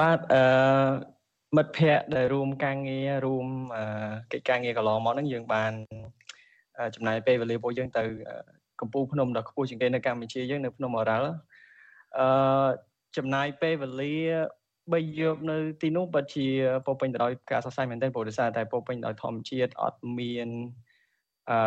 [0.00, 0.42] បាទអឺ
[1.56, 3.46] មិត្តភ័ក្តិដែលរួមការងាររួម
[4.32, 5.72] កិច្ចការងារកន្លងមកហ្នឹងយើងបាន
[6.94, 8.02] ចំណាយពេលវេលាពួកយើងទៅ
[8.80, 11.30] កំពូលភ្នំដ៏ខ្ពស់ជាងគេនៅកម្ពុជាយើងនៅភ្នំអរ៉ាល់
[12.18, 12.68] អឺ
[13.16, 14.16] ចំណាយពេលវេលា
[14.92, 16.46] បីយកនៅទីនោះពិតជា
[16.86, 20.48] ពោពេញទៅដោយការសរសៃមែនទែនព្រោះដោយសារតែពោពេញដោយធម្មជាតិអត់មាន
[21.50, 21.58] អឺ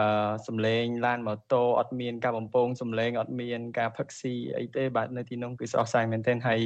[0.48, 6.62] សំឡេងឡានម៉ូតូអត់មាន ការបំពងសំឡេងអត់មាន ការផឹកស៊ីអីទេបាទនៅទីនោះគឺស្រស់ស្រាយមែនទែនហើយ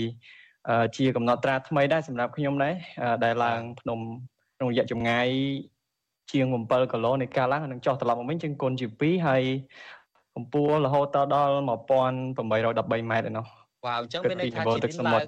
[0.98, 2.76] ជាកំណត់ត្រាថ្មីដែរសម្រាប់ខ្ញុំដែរ
[3.24, 4.00] ដែលឡើងភ្នំ
[4.58, 5.28] ក្នុងរយៈចម្ងាយ
[6.32, 9.44] ជាង7គីឡូនៃការឡើងនឹងចុះត្រឡប់មកវិញជាងគុណជា2ហើយ
[10.36, 13.46] កម្ពស់រហូតដល់1813ម៉ែត្រឯនោះ
[13.86, 15.28] វ៉ាវអញ្ចឹងមានន័យថាជីលីនឡើង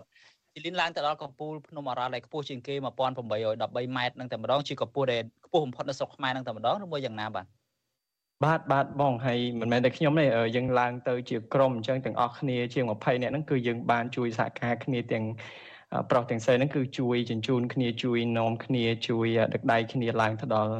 [0.53, 7.45] ជីលីនឡើងទៅដល់កម្ពស់ភ្នំអរ៉ាល់ដែលខ្ពស់ជាងគេ1813ម៉ែត្រនឹងតែម្ដងជាកម្ពស់ដែលខ្ពស់បំផុតនៅស្រុកខ្មែរនឹងតែម្ដងឬមួយយ៉ាងណាបាទ
[8.45, 10.25] បាទបាទបងហើយមិនមែនតែខ្ញុំទេ
[10.55, 15.25] យើងឡើងទៅជាក្រុមអញ្ចឹងទាំងអស់គ្នាជាង20នាក់ហ្នឹងគឺយើងបានជួយសហការគ្នាទាំង
[16.11, 20.73] ប្រុសទាំងស្រីហ្នឹងគឺជួយជញ្ជូនគ្នាជួយនាំគ្នាជួយដឹកដៃគ្នាឡើងទៅដល់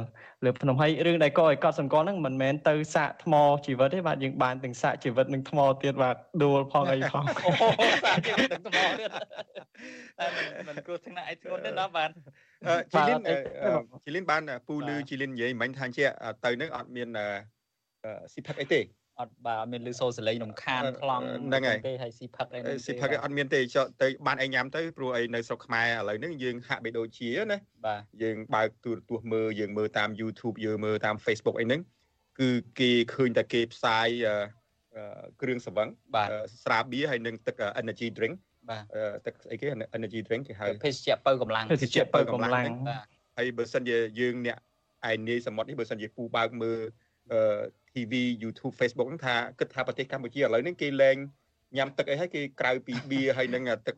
[0.44, 3.34] លើភ្នំហើយរឿងដែលក៏ឲ្យកត់សម្គាល់ហ្នឹងមិនមែនទៅសាកថ្ម
[3.66, 7.50] ជីវិតទេបាទយើងបានទាំងសាកជីវិតនឹងថ្មទៀតបាទដួលផងអីផងអូ
[8.04, 9.10] សាកជីវិតនឹងថ្មទៀត
[10.18, 10.26] តែ
[10.68, 12.10] មិនគ្រោះថ្នាក់អីធ្ងន់ទេណាបាទ
[12.92, 13.20] ជីលីន
[14.04, 16.04] ជីលីនបានពូលឺជីលីននិយាយមិញថាជា
[16.44, 17.08] ទៅនឹងអត់មាន
[18.32, 18.80] ស៊ីផឹកអីទេ
[19.20, 23.60] អត់បាទមានលឺសូរសលេងរំខានខ្លងហ្នឹងហើយទេហើយស៊ីផឹកអីហ្នឹងស៊ីផឹកអត់មានទេ
[24.02, 31.80] ទៅបានអីញ៉ាំទៅព្រោះអីនៅស្រុកខ្មែរឥឡូវហ្នឹងយើងហាក់បីដូចជាណាបាទយើងបើកទូរទស្សន៍មើលយើងមើលតាម YouTube យើងមើលតាម Facebook អីហ្នឹង
[32.40, 32.50] គឺ
[32.80, 34.08] គេឃើញតែគេផ្សាយ
[35.42, 35.88] គ្រឿងសង្វឹង
[36.64, 38.47] ស្រាបៀរហើយនិងទឹក energy drink បា
[39.26, 39.66] ទឹកស្អីគេ
[39.96, 42.70] energy drink គេហៅភេសជ្ជៈបើកម្លាំងភេសជ្ជៈបើកម្លាំង
[43.36, 44.58] ហើយបើសិនជាយើងអ្នក
[45.10, 46.78] ឯនាយសមុទ្រនេះបើសិនជាពូបើកមើល
[47.92, 48.12] TV
[48.42, 51.16] YouTube Facebook ហ្នឹងថាគិតថាប្រទេសកម្ពុជាឥឡូវហ្នឹងគេលែង
[51.76, 53.96] ញ៉ាំទឹកអីហើយគេក្រៅពីបៀហើយនឹងទឹក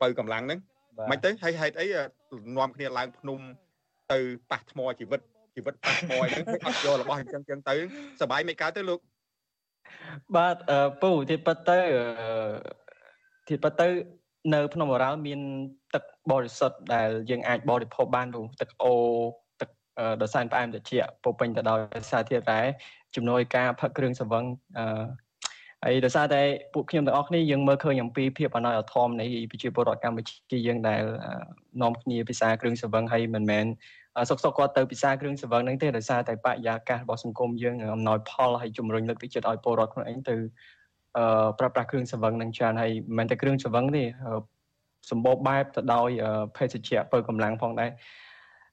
[0.00, 0.60] បើកម្លាំងហ្នឹង
[1.10, 1.86] មិនទៅហើយហេតុអី
[2.56, 3.40] នាំគ្នាឡើងភ្នំ
[4.12, 4.18] ទៅ
[4.50, 5.20] ប៉ះថ្មជីវិត
[5.56, 7.74] ជីវិតប៉ះថ្មអីហ្នឹងអត់យករបស់អញ្ចឹងអញ្ចឹងទៅ
[8.20, 9.00] សបាយមិនកើតទៅលោក
[10.36, 10.56] បាទ
[11.02, 11.78] ពូទីពិតទៅ
[13.48, 13.88] ទីប៉ទៅ
[14.54, 15.40] នៅភ្នំអរ៉ាល់មាន
[15.94, 18.94] ទឹកបរិសុទ្ធដែលយើងអាចបរិភោគបានពូទឹកអូ
[19.60, 19.70] ទឹក
[20.22, 21.78] ដ៏សែនផ្អែមត្រជាក់ពោពេញទៅដោយ
[22.10, 22.60] សារធាតុរ៉ែ
[23.14, 24.44] ជំនួយការផឹកគ្រឿងសង្វឹង
[24.78, 25.04] អឺ
[25.84, 26.42] ហើយដោយសារតែ
[26.74, 31.02] ពួកខ្ញុំទាំងអស់គ្នាយើងមើលឃើញអំពីភាពអណោយអធមនៃប្រជាពលរដ្ឋកម្ពុជាយើងដែល
[31.82, 33.66] នាំគ្នាពិសាគ្រឿងសង្វឹងហើយមិនមែន
[34.30, 40.40] សុកសុកគាត់ទៅពិសាគ្រឿងសង្វឹងហ្នឹងទេដោយសារតែបរិយាកាសរបស់សង្គមយើងអំណោយផលហើយជំរុញលើកទឹកចិត្តឲ្យពលរដ្ឋខ្លួនឯងទៅអឺ
[41.58, 44.04] ប្រើប្រាស់គ្រឿងសង្វឹងហ្នឹងច្រើនហើយមិនមែនតែគ្រឿងសង្វឹងទេ
[45.10, 46.10] សម្បូរបែបទៅដោយ
[46.56, 47.90] ភេសជ្ជៈបើកម្លាំងផងដែរ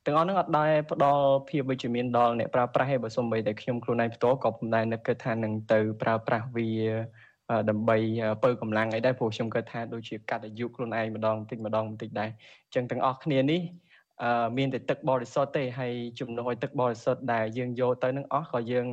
[0.05, 6.69] ទាំងអស់ហ្នឹងអត់ដែរផ្ដល់ភាពវិជ្ជមានដល់អ្នកប្រើប្រាស់ទេបើសូម្បីតែខ្ញុំខ្លួនឯងផ្ទាល់ក៏ពុំដែរនឹកគិតថានឹងទៅប្រើប្រាស់វា
[7.69, 7.97] ដើម្បី
[8.43, 12.29] បើកម្លាំងអីដែរព្រោះខ្ញុំគិតថាដូចជាកាត់អាយុខ្លួនឯងម្ដងបន្តិចម្ដងបន្តិចដែរ
[12.65, 13.61] អញ្ចឹងទាំងអស់គ្នានេះ
[14.23, 18.85] អឺមានតែទឹកបរិសុទ្ធទេហើយជំនួសឲ្យទឹកបរិសុទ្ធដែលយើងយកទៅនឹងអស់ក៏យើង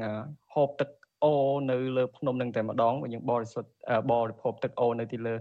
[0.55, 0.89] ហូបទឹក
[1.25, 1.35] អូ
[1.71, 3.71] នៅលើភ្នំនឹងតែម្ដងយើងបរិសុទ្ធ
[4.11, 5.35] បរិភោគទឹកអូនៅទីលើ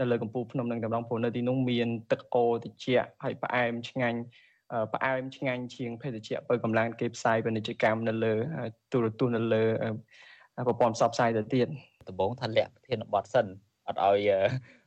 [0.00, 4.20] នៅលើកំពូលភ្នំនឹងតែម្ដងព្រោះនៅទីនោះមានទឹកអូត្រជាក់ហើយផ្អែមឆ្ងាញ់
[4.94, 8.34] ផ្អែមឆ្ងាញ់ជាងភេសជ្ជៈបើកម្លាំងគេផ្សាយពាណិជ្ជកម្មនៅលើ
[8.92, 9.64] ទូរទស្សន៍នៅលើ
[10.68, 11.68] ប្រព័ន្ធផ្សព្វផ្សាយទៅទៀត
[12.08, 13.46] ដំបូងថាលាក់ប្រធានបទសិន
[13.88, 14.30] អត់ឲ្យ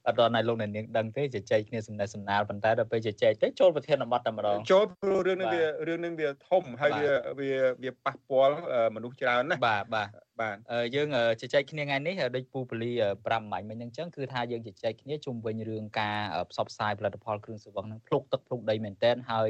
[0.07, 7.51] អត់ដល់ណៃលោកអ្នកនាងដឹងទេជជែកគ្នាសំណេះសំណាលប៉ុន្តែដល់ពេលជជែកទៅចូលប្រធានបទតែម្ដងចូលព្រោះរឿងនេះវារឿងនេះវាធំហើយវាវា
[7.83, 8.55] វាប៉ះពាល់
[8.95, 10.09] មនុស្សច្រើនណាបាទបាទ
[10.41, 10.57] បាទ
[10.95, 11.07] យើង
[11.41, 16.17] ជជែកគ្នាថ្ងៃនេះដូចពូពលី5ម៉ាញ់មិញហ្នឹងចឹងគឺថាយើងជជែកគ្នាជុំវិញរឿងការ
[16.51, 19.49] ផ្សព្វផ្សាយផលិតផលគ្រឿងសង្វឹងហ្នឹងភ្លុកទឹកភ្លុកដីមែនតែនហើយ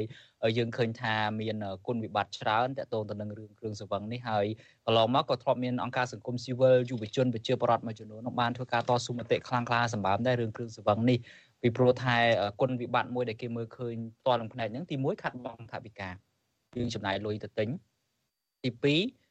[0.58, 4.46] យើងឃើញថាមានគុណវិបត្តិច្រើនតកតងទៅនឹងរឿងគ្រឿងសង្វឹងនេះហើយ
[4.86, 11.18] កន្លងមកក៏ធ្លាប់មានអង្គការសង្គមស៊ីវិលយុវជនប្រជាពលរដ្ឋមួយចំនួនបានធ្វើការតស៊ូមតិខ្លាំងក្លាសម្បើមដែររឿងគ្រឿងសង្វឹងនេះ
[11.62, 12.16] ពីព្រោះថា
[12.60, 16.10] គុណវិបត្តិមួយដែលគេមើលឃើញផ្ទាល់នឹងផ្នែកហ្នឹងទី1ខាត់បងថវិកា
[16.76, 17.68] យើងចំណាយលុយទៅទិញ
[18.62, 19.27] ទី2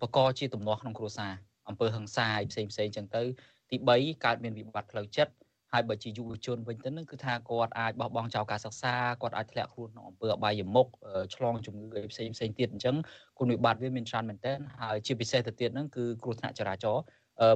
[0.00, 1.32] បកកជាទំនាស់ក្នុងគ្រួសារ
[1.68, 3.22] អំពើហិង្សាផ្សេងផ្សេងចឹងទៅ
[3.70, 5.32] ទី3កើតមានវិបត្តិផ្លូវចិត្ត
[5.72, 10.88] ហើយបើជាយុវជនវិញទៅនឹងគឺថាគាត់អាចបោះបង់ចោលការសិក្សាគាត់អាចធ្លាក់ខ្លួនក្នុងអំពើអបាយមុខ
[11.34, 12.96] ឆ្លងជំងឺផ្សេងផ្សេងទៀតអញ្ចឹង
[13.38, 17.02] គុណវិបត្តិវាមានច្រើនមែនទែនហើយជាពិសេសទៅទៀតហ្នឹងគឺគ្រោះថ្នាក់ចរាចរណ៍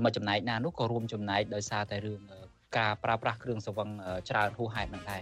[0.05, 2.21] មួយចំណែកណានោះក៏រួមចំណែកដោយសារតែរឿង
[2.79, 3.89] ការប្រើប្រាស់គ្រឿងសង្វឹង
[4.31, 5.21] ច្រើនហួសហេតុនឹងដែរ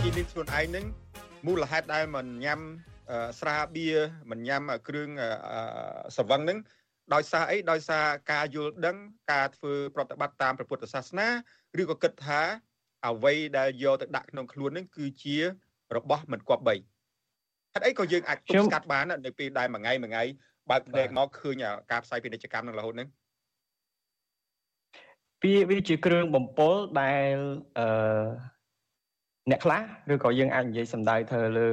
[0.00, 0.84] ជីមានខ្លួនឯងនឹង
[1.46, 2.60] មូលហេតុដែលមិនញ៉ាំ
[3.40, 3.96] ស្រាបៀរ
[4.30, 5.08] មិនញ៉ាំគ្រឿង
[6.16, 6.58] សង្វឹងនឹង
[7.14, 8.96] ដោយសារអីដោយសារការយល់ដឹង
[9.32, 11.28] ការធ្វើប្រតិបត្តិតាមព្រះពុទ្ធសាសនា
[11.80, 12.40] ឬក៏គិតថា
[13.08, 15.36] អ្វីដែលយកទៅដាក់ក្នុងខ្លួននឹងគឺជា
[15.96, 16.74] របស់មិនគប្បី
[17.72, 20.24] ហេតុអីក៏យើងអាចទប់ស្កាត់បាននៅពេលដែលមួយថ្ងៃមួយថ្ងៃ
[20.70, 21.54] បើកភ្នែកមកឃើញ
[21.90, 23.08] ការផ្សាយពាណិជ្ជកម្មនឹងរហូតហ្នឹង
[25.42, 27.36] វាវាជាគ្រឿងបំពុលដែល
[27.78, 28.51] អឺ
[29.50, 29.80] អ្នកខ្លះ
[30.12, 31.68] ឬក៏យើងអាចនិយាយសម្ដៅទៅលើ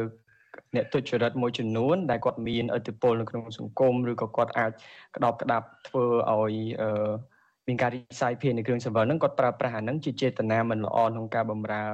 [0.75, 4.71] អ្នកទុច្ចរិតមួយចំនួនដែលគាត់មានឥទ្ធិពលនៅក្នុងសង្គមឬក៏គាត់អាច
[5.15, 7.11] ក្តោបក្តាប់ធ្វើឲ្យអឺ
[7.67, 11.85] មានការរីកសាយភាយនៃគ្រឿងសង្វឹងហ្នឹងគាត់ប្រើប្រាស់អាហ្នឹងជាចេតនាមិនល្អក្នុងការបម្រើ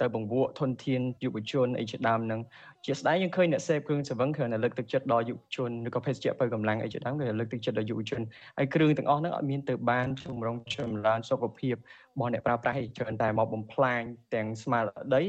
[0.00, 2.40] ទៅបង្វក់ធនធានយុវជនអីជាដើមហ្នឹង
[2.86, 8.20] ជាស្ដែងយើងឃើញអ្នកសេពគ្រឿងសង្វឹងគ្រាន់តែលើកទឹកចិត្តដល់យុវជនឬក៏ភេសជ្ជៈបើកម្លាំងអីជាដើមគឺលើកទឹកចិត្តដល់យុវជន
[8.58, 14.02] ហើយគ្រឿងទាំងអស់ហ្នឹងអត់មានទៅបានជំរុងចម្រើនសុខភាពរបស់អ្នកប្រើប្រាស់ឯច្រើនតែមកបំផ្លាញ
[14.34, 15.24] ទាំងស្មារតី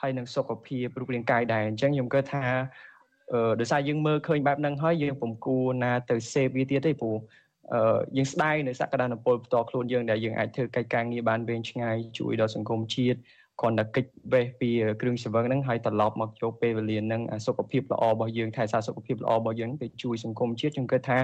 [0.00, 2.44] ហើយនឹងសុខភាពរូបរាងកាយដែរអញ្ចឹងខ្ញុំគិតថា
[3.32, 7.16] អឺដោយសារយើងមើលឃើញបែបហ្នឹងហើយយើងពុំគួរណាទៅសេពវាទៀតទេព្រោះ
[7.74, 13.18] អឺយើងស្ដាយនៅសក្តានុពលផ្ទាល់ខ្លួនយើងដែលយើងអាចធ្វើកិច្ចការងារបានវែងឆ្ងាយជួយដល់សង្គមជាតិ
[13.60, 21.18] គ្រាន់តែកិច្ចបេះពីគ្រឿងសង្វឹងហ្នឹងហើយត្រឡប់មកយកពេលវេលាហ្នឹងសុខភាពល្អរបស់យើងថែសារសុខភាពល្អរបស់យើងទៅជួយសង្គមជាតិខ្ញុំគិតថា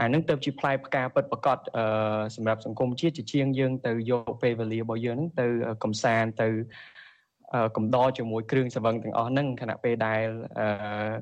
[0.00, 5.46] អានឹងទៅជាផ្លែផ្កាពិតប្រកបអឺសម្រាប់សង្គមជាតិជាជាងយើងទៅយកពេលវេលារបស់យើងហ្នឹងទៅ
[5.84, 6.48] កំសាន្តទៅ
[7.76, 10.22] កំដរជាមួយគ្រឿងសង្វឹងទាំងអស់ហ្នឹងខណៈពេលដែល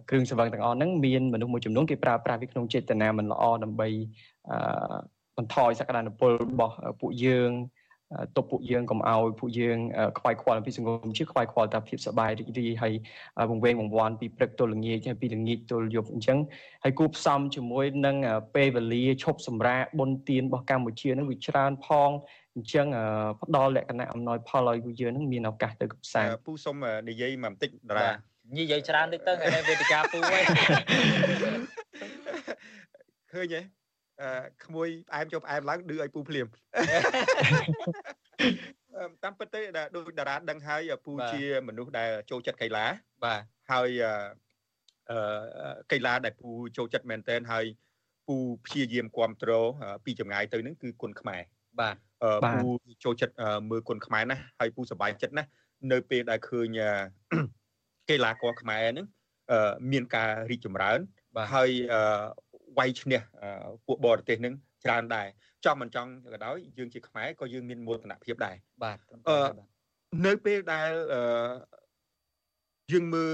[0.09, 3.89] គ្រឿងសង្វឹងទាំងអស់ហ្នឹងមានមនុស្សមួយចំនួនគេប្រើប្រាស់វាក្នុងចេតនាមិនល្អដើម្បី
[5.37, 7.51] បន្ថយសក្តានុពលរបស់ពួកយើង
[8.37, 9.79] ទុកពួកយើងកុំឲ្យពួកយើង
[10.19, 12.95] ខ្វាយខ្វល់ពីសង្គមជាតិខ្វាយខ្វល់តែភាពសប្បាយរីករាយហើយ
[13.51, 16.39] វង្វេងវង្វាន់ពីព្រឹកទល់ល្ងាចហើយពីល្ងាចទល់យប់អញ្ចឹង
[16.85, 18.17] ហើយគូផ្សំជាមួយនឹង
[18.55, 22.11] ពេលវេលាឈប់សម្រាកបុណ្យទានរបស់កម្ពុជានឹងវាច្រើនផង
[22.55, 22.87] អញ្ចឹង
[23.43, 26.77] ផ្ដល់លក្ខណៈអំណោយផលឲ្យពួកយើងនឹងមានឱកាសទៅកំសាន្តពូសុំ
[27.09, 28.09] និយាយមកបន្តិចតារា
[28.59, 30.45] និយាយច្រើនតិចទៅហើយវេទិកាពូហើយ
[33.33, 33.80] ឃើញទេ
[34.65, 36.47] ក្មួយផ្អែមចូលផ្អែមឡើងឌឺឲ្យពូភ្លាម
[39.23, 39.61] តាមពិតទេ
[39.95, 42.87] ដូចតារាដឹងហើយពូជាមនុស្សដែលចូលចិត្តកីឡា
[43.25, 43.41] បាទ
[43.73, 43.89] ហើយ
[45.11, 47.65] អឺកីឡាដែលពូចូលចិត្តមែនទែនហើយ
[48.29, 49.69] ពូព្យាយាមគ្រប់គ្រង
[50.05, 51.41] ពីចម្ងាយទៅនឹងគឺគុណខ្មែរ
[51.81, 51.97] បាទ
[52.45, 52.69] ពូ
[53.05, 53.35] ចូលចិត្ត
[53.71, 55.45] មើលគុណខ្មែរណាហើយពូសប្បាយចិត្តណា
[55.93, 56.79] នៅពេលដែលឃើញ
[58.11, 59.07] កីឡាករខ្មែរហ្នឹង
[59.93, 60.99] មានការរីកចម្រើន
[61.55, 61.71] ហើយ
[62.79, 63.21] វាយឈ្នះ
[63.87, 64.55] ពួកបរទេសនឹង
[64.85, 65.27] ច្រើនដែរ
[65.65, 68.99] ចង់មិនចង់ក៏ដោយយើងជាខ្មែរក៏យើងមានមោទនភាពដែរបាទ
[69.29, 69.49] អឺ
[70.27, 71.21] នៅពេលដែលអឺ
[72.93, 73.31] យើងមើល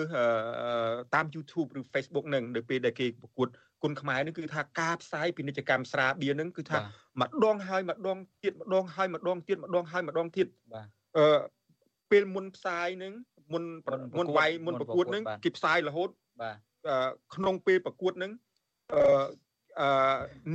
[1.15, 3.49] តាម YouTube ឬ Facebook នឹងនៅពេលដែលគេប្រកួត
[3.83, 6.79] គុណខ្មែរនឹងគឺថាការផ្សាយពាណិជ្ជកម្មស្រាបៀរនឹងគឺថា
[7.21, 10.87] ម្ដងហើយម្ដងទៀតម្ដងហើយម្ដងទៀតម្ដងហើយម្ដងទៀតបាទ
[11.19, 11.39] អឺ
[12.11, 13.13] ពេលមុនផ្សាយនឹង
[13.53, 13.65] មុន
[14.19, 16.11] មុនវាយមុនប្រកួតនឹងគេផ្សាយរហូត
[16.43, 16.57] បាទ
[17.35, 18.33] ក្នុងពេលប្រកួតនឹង
[18.95, 19.03] អឺ
[19.81, 19.89] អឺ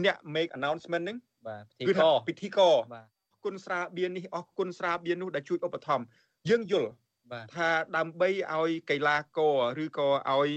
[0.05, 1.17] អ្នក make announcement ហ្នឹង
[1.47, 3.07] បាទពិធីករពិធីករបាទ
[3.45, 6.05] គុណស្រាបៀននេះអស់គុណស្រាបៀននោះដែលជួយឧបត្ថម្ភ
[6.49, 6.89] យើងយល់
[7.55, 10.49] ថាដើម្បីឲ្យកីឡាករឬក៏ឲ្យ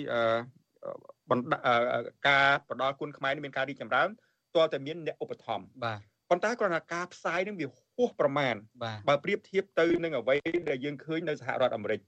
[2.29, 4.09] ការផ្ដល់គុណខ្មែរនេះមានការរីកចម្រើន
[4.57, 6.01] តើតែមានអ្នកឧបត្ថម្ភបាទ
[6.31, 8.55] ប៉ុន្តែគ្រាន់តែការផ្សាយនឹងវាហួសប្រមាណ
[9.09, 10.37] បើប្រៀបធៀបទៅនឹងអ្វី
[10.71, 12.01] ដែលយើងឃើញនៅសហរដ្ឋអាមេរិក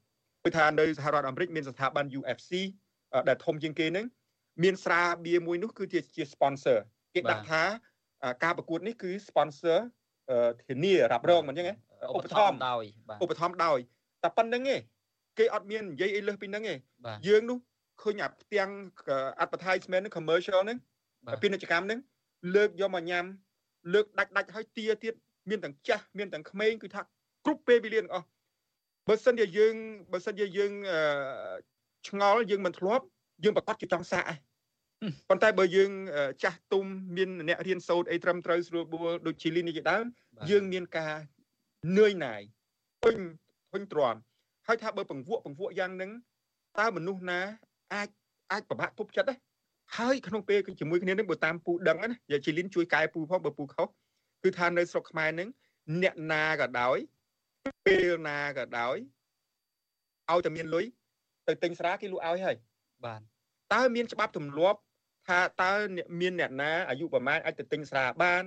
[0.45, 2.53] គឺថានៅសហរដ្ឋអាមេរិកមានស្ថាប័ន UFC
[3.29, 4.07] ដែលធំជាងគេនឹង
[4.63, 6.79] មានស្រាបៀរមួយនោះគឺជាជា sponsor
[7.15, 7.63] គេដាក់ថា
[8.45, 9.79] ការប្រកួតនេះគឺ sponsor
[10.69, 11.69] ធានារ៉ាប់រងមិនអញ្ចឹង
[12.15, 12.85] ឧបត្ថម្ភដោយ
[13.23, 13.79] ឧបត្ថម្ភដោយ
[14.23, 14.81] តែប៉ុណ្្នឹងឯង
[15.39, 16.79] គេអត់មាននិយាយអីលើសពីហ្នឹងឯង
[17.29, 17.59] យើងនោះ
[18.03, 18.71] ឃើញអាផ្ទាំង
[19.45, 20.79] advertisement ហ្នឹង commercial ហ្នឹង
[21.43, 22.01] ពាណិជ្ជកម្មហ្នឹង
[22.55, 23.25] លើកយកមកញ៉ាំ
[23.95, 25.15] លើកដាច់ដាច់ឲ្យទាទៀត
[25.51, 27.01] មានទាំងចាស់មានទាំងក្មេងគឺថា
[27.45, 28.27] គ្រប់ពេលវេលាទាំងអស់
[29.07, 29.75] បើសិនជាយើង
[30.13, 30.73] បើសិនជាយើង
[32.09, 33.05] ឆ្ងល់យើងមិនធ្លាប់
[33.45, 34.37] យើងប្រកាសជាចង់សាកឯង
[35.28, 35.90] ប៉ុន្តែបើយើង
[36.42, 36.84] ចាស់ទុំ
[37.16, 40.05] មានអ្នករៀនសូត្រអីត្រឹមត្រូវស្រួលបួលដូចជាលីនេះជាដើម
[40.51, 41.14] យើងមានការ
[41.99, 42.42] នឿយណាយ
[43.05, 43.16] ពេញ
[43.72, 44.16] ពេញទ្រាំ
[44.66, 46.11] ហើយថាបើពង្វក់ពង្វក់យ៉ាងហ្នឹង
[46.78, 47.40] តើមនុស្សណា
[47.94, 48.09] អាច
[48.53, 49.38] អាចប្របាក់ទប់ចិត្តដែរ
[49.99, 53.88] ហើយក្នុងពេលជាមួយគ្នានឹងបើតាមពូដឹងណាយាជីលីនជួយកែពូផងបើពូខុស
[54.42, 55.49] គឺថានៅស្រុកខ្មែរនឹង
[56.03, 56.99] អ្នកណាក៏ដោយ
[57.86, 58.97] ពេលណាក៏ដោយ
[60.30, 60.84] ឲ្យតែមានលុយ
[61.49, 62.57] ទៅទិញស្រាគេលក់ឲ្យហើយ
[63.05, 63.20] បាទ
[63.74, 64.78] តើមានច្បាប់ទម្លាប់
[65.27, 65.72] ថាតើ
[66.20, 68.43] មានអ្នកណាអាយុប្រមាណអាចទៅទិញស្រាបាន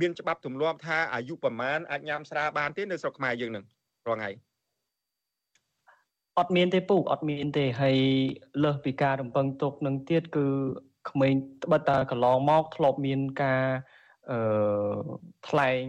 [0.00, 3.64] មានច្បាប់ទម្លាប់ថាអាយុប្រមាណអាចញ៉ាំស្រាបានទេនៅស្រុកខ្មែរយើងនឹង
[4.08, 4.30] រងថ្ងៃ
[6.38, 7.98] អត់មានទេពូអត់មានទេហើយ
[8.64, 10.46] លើសពីការរំពឹងទុកនឹងទៀតគឺ
[11.10, 13.64] ក្មេងត្បិតតែកន្លងមកធ្លាប់មានការ
[14.30, 14.38] អឺ
[15.48, 15.82] ថ្លែង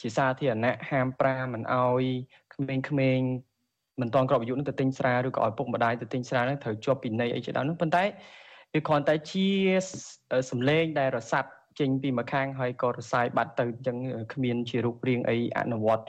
[0.00, 2.02] ជាសាធារណៈហាម5មិនអោយ
[2.54, 3.28] ក្មេងៗ
[4.00, 8.04] មិនតន់ក្របអាយុនឹងទៅទិញស្រាឬក៏ឲ្យពុកម្ដាយទៅទិញស្រានឹងត្រូវជាប់ពីនៃអីជាដើមនោះប៉ុន្តែ
[8.74, 9.46] វាគ្រាន់តែជា
[10.50, 11.50] សំឡេងដែលរសាត់
[11.80, 13.96] ចេញពីម្ខាងហើយក៏រសាយបាត់ទៅអញ្ចឹង
[14.32, 16.04] គ្មានជារូបរាងអីអនុវត្ត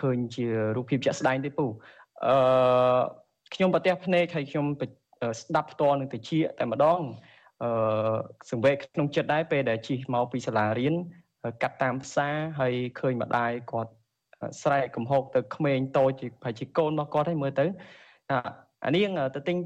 [0.00, 0.46] ឃើញជា
[0.76, 1.66] រូបភាពជាក់ស្ដែងទេពូ
[2.26, 3.00] អឺ
[3.54, 4.66] ខ្ញុំប្រទះភ្នែកហើយខ្ញុំ
[5.40, 7.00] ស្ដាប់ផ្ទាល់នឹងតិចតែម្ដង
[7.62, 8.16] អឺ
[8.50, 10.94] សង្វេគក្នុងចិត្តដែរពេលដែលជិះមកពីសាលារៀន
[11.62, 13.92] កាត់តាមផ្សារហើយឃើញម្ដាយគាត់
[14.62, 17.66] ស្រែកកំហុកទៅក្មេងតូចប្រហែលជាកូនរបស់គាត់ឲ្យមើលទៅ
[18.84, 19.56] អានាងទៅទិញ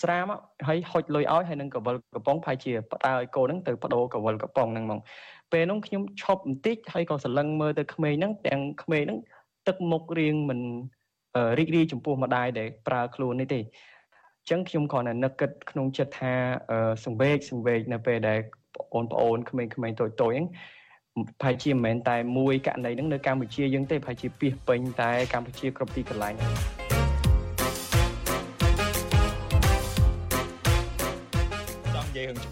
[0.00, 0.38] ស្រាមក
[0.68, 5.00] ហើយហុចលុយឲ្យហើយនឹងកវលកំប៉ុងប្រហែលជាបដើឲ្យកូនហ្នឹងទៅបដូរកវលកំប៉ុងហ្នឹងហ្មង
[5.52, 9.18] ពេលនោះខ្ញុំឈប់បន្តិចហើយក៏សន្លឹងមើលទៅក្មេងហ្នឹងទាំងក្មេងហ្នឹង
[9.68, 10.60] ទឹកមុខរៀងមិន
[11.58, 16.32] រីករាយចំពោះម្ដាយដែលប្រើខ្លួននេះទេអញ្ចឹងខ្ញុំគ្រាន់តែនឹកគិតក្នុងចិត្តថា
[17.04, 18.38] សង្វេកសង្វេកនៅពេលដែល
[18.92, 20.46] បងប្អូនក្មេងៗតូចតូចហ្នឹង
[21.40, 26.81] ប្រហែលជាមិនមែនតែមួយករណីហ្នឹងនៅកម្ពុជាយើងទេប្រហែលជាពីសពេញតែកម្ពុជាគ្រប់ទីកន្លែងចង់និយាយរឿង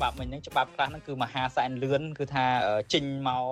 [0.00, 2.44] ច្បាប់មិញហ្នឹងច្បាប់ខ្លះហ្នឹងគឺមហាសែនលឿនគឺថា
[2.94, 3.44] ចេញមក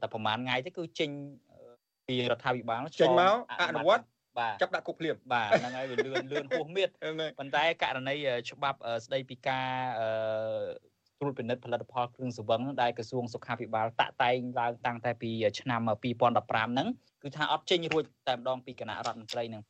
[0.00, 1.10] តែប្រហែលថ្ងៃទេគឺចេញ
[2.06, 4.04] ពីរដ្ឋាភិបាលចេញមកអនុវត្ត
[4.38, 6.88] បាទចាប់ដាក់គុកភ្លាមបាទហ្នឹងហើយវាលឿនលឿនហួសមៀត
[7.38, 8.14] ប៉ុន្តែករណី
[8.50, 9.68] ច្បាប់ស្ដីពីការ
[11.20, 16.88] ត្រួតពិនិត្យផលិតផលគ្រឿងសង្វឹងដែលក្រសួងសុខាភិបាលតាក់តែងឡើងតាំងតែពីឆ្នាំ2015ហ្នឹង
[17.22, 19.62] គឺថាអត់ចេញរួចតែម្ដងពីគណៈរដ្ឋមន្ត្រីហ្នឹង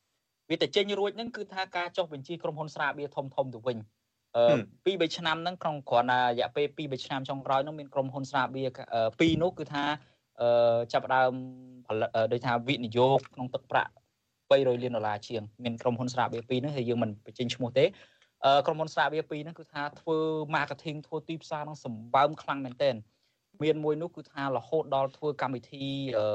[0.50, 3.97] វាតែចេញរួចហ្នឹងគឺថាការចុះបញ្ជីក្រុមហ៊ុនស្រាបៀរធំធំទៅវិញអឺ
[4.84, 8.68] ពី3ឆ្នាំហ្នឹងក្នុងគ្រាន់តែរយៈពេល2 3ឆ្នាំចុងក្រោយហ្នឹងមានក្រុមហ៊ុនស្រាបៀរ
[9.20, 9.84] ពីរនោះគឺថា
[10.40, 11.32] អឺចាប់ដើម
[11.86, 13.92] ផលិតដូចថាវិនិយោគក្នុងទឹកប្រាក់
[14.50, 17.84] 300លានដុល្លារជាងមានក្រុមហ៊ុនស្រាបៀរពីរហ្នឹងហើយយើងមិនបញ្ចេញឈ្មោះទេ
[18.66, 20.18] ក្រុមហ៊ុនស្រាបៀរពីរហ្នឹងគឺថាធ្វើ
[20.56, 22.94] marketing ធ្វើទីផ្សារហ្នឹងសម្បើមខ្លាំងមែនទែន
[23.62, 25.84] មានមួយនោះគឺថារហូតដល់ធ្វើកម្មវិធី
[26.18, 26.26] អឺ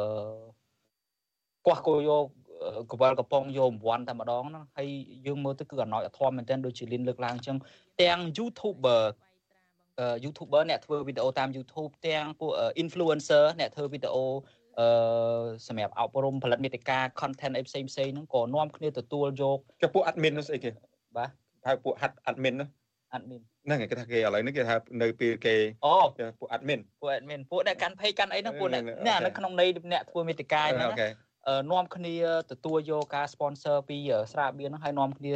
[1.68, 2.26] កោះគោយក
[2.92, 4.90] កវលកំប៉ុងយករង្វាន់តែម្ដងហ្នឹងហើយ
[5.28, 7.58] យើងមើលទៅគឺអណោចអធមមែនទែនដូចជាលៀនលើកឡើងអញ្ចឹង
[8.02, 9.02] ទាំង YouTuber
[10.00, 12.52] អឺ YouTuber អ្នកធ្វើវីដេអូតាម YouTube ទាំងពួក
[12.84, 14.26] influencer អ្នកធ្វើវីដេអូ
[14.80, 14.88] អឺ
[15.68, 20.72] សម្រាប់អប់រំផលិតមេតិកា content អីផ្សេងផ្សេងហ្នឹងក៏នាំគ្នាទទួលយកចុះពួក admin នោះស្អីគេ
[21.18, 21.30] បាទ
[21.68, 22.68] ហៅពួកហាត់ admin ណា
[23.18, 25.56] admin ហ្នឹងគេថាគេឥឡូវនេះគេថានៅពេលគេ
[25.86, 25.96] អូ
[26.40, 28.84] ពួក admin ពួក admin ពួកអ្នកកាន់ page កាន់អីហ្នឹងពួកអ្នក
[29.26, 30.92] នៅក្នុងន័យអ្នកធ្វើមេតិកាហ្នឹង
[31.72, 32.16] នាំគ្នា
[32.52, 33.98] ទទួលយកការ sponsor ពី
[34.32, 35.36] ស្រាបៀនហ្នឹងហើយនាំគ្នា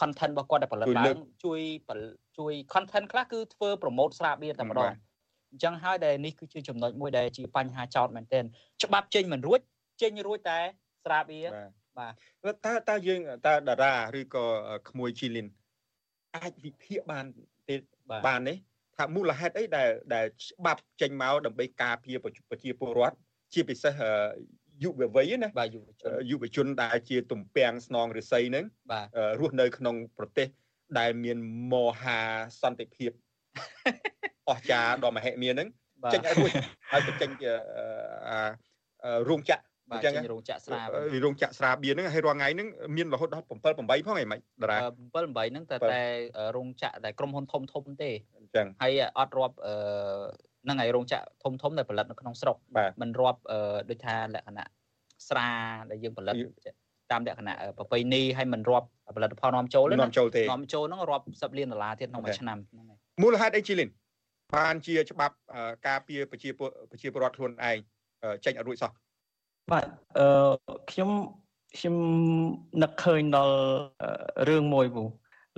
[0.00, 1.60] content របស់គាត់ដែលផលិតឡើងជួយ
[2.38, 4.92] ជួយ content ខ្លះគឺធ្វើ promote ស្រាបៀនតែម្ដង
[5.50, 8.44] អញ្ចឹងហើយដែលនេះគឺជាចំណុចមួយដែលជាបញ្ហាចោតមែនទែន
[8.82, 9.60] ច្បាប់ចេញមិនរួច
[10.02, 10.58] ចេញរួចតែ
[11.04, 11.40] ស្រាបៀ
[11.98, 12.12] បាទ
[12.66, 14.44] តើតើយើងតើតារាឬក៏
[14.88, 15.46] ក្មួយជីលីន
[16.36, 17.24] អាចវិភាគបាន
[17.68, 17.76] ទេ
[18.26, 18.56] បាននេះ
[18.96, 23.16] ថាមូលហេតុអីដែលដែលច្បាប់ចេញមកដើម្បីការពារប្រជាពលរដ្ឋ
[23.52, 23.94] ជាពិសេស
[24.82, 28.64] យុវវ័យណាបាទយុវជនយុវជនដែលជាទំពាំងស្នងរិស័យហ្នឹង
[29.40, 30.48] រស់នៅក្នុងប្រទេស
[30.98, 31.38] ដែលមាន
[31.72, 32.20] មហា
[32.62, 33.10] សន្តិភាព
[34.50, 35.68] អស្ចារ្យដ៏មហិមាហ្នឹង
[36.12, 36.50] ចេញឲ្យរួច
[36.92, 37.30] ហើយបញ្ចេញ
[39.28, 39.62] រោងចក្រ
[39.92, 40.80] អញ្ចឹងរោងចក្រស្រា
[41.24, 46.02] រោងចក្រស្រាបៀនហ្នឹងហើយរាល់ថ្ងៃហ្នឹងមានរហូតដល់7 8ផងអីមិនតារា7 8ហ្នឹងតែតែ
[46.56, 49.74] រោងចក្រដែលក្រុមហ៊ុនធំធំទេអញ្ចឹងហើយអត់រាប់អឺ
[50.64, 52.56] ហ្នឹងហើយរោងចក្រធំធំដែលផលិតនៅក្នុងស្រុក
[53.00, 53.40] មិនរាប់
[53.90, 54.66] ដូចថាលក្ខណៈ
[55.28, 55.48] ស្រា
[55.90, 56.34] ដែលយើងផលិត
[57.12, 63.88] តាមលក្ខណៈប្រពៃណីហើយមិនរាប់ផលិតផលនាំចូលនាំចូលទេនាំចូលហ្នឹងរាប់10លានដុល្លារទៀតក្នុងមួយឆ្នាំហ្នឹងហើយមូលហេតុអីជីលីន
[64.56, 65.34] បានជាច្បាប់
[65.88, 67.76] ការពារប្រជាប្រជាពលរដ្ឋខ្លួនឯង
[68.44, 68.90] ចេញអត់រួចសោះ
[69.70, 69.84] បាទ
[70.18, 70.52] អឺ
[70.90, 71.10] ខ្ញុំ
[71.78, 71.96] ខ្ញុំ
[72.82, 73.56] នឹកឃើញដល់
[74.48, 75.02] រឿងមួយពូ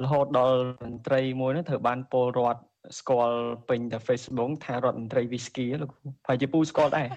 [0.02, 2.61] រហូតដល់មន្ត្រីមួយនោះត្រូវបានពលរដ្ឋ
[2.99, 5.91] ស្គាល់ពេញតែ Facebook ថារដ្ឋមន្ត្រី Whisky លោក
[6.24, 7.09] ប្រហែលជាពូស្គាល់ដែរ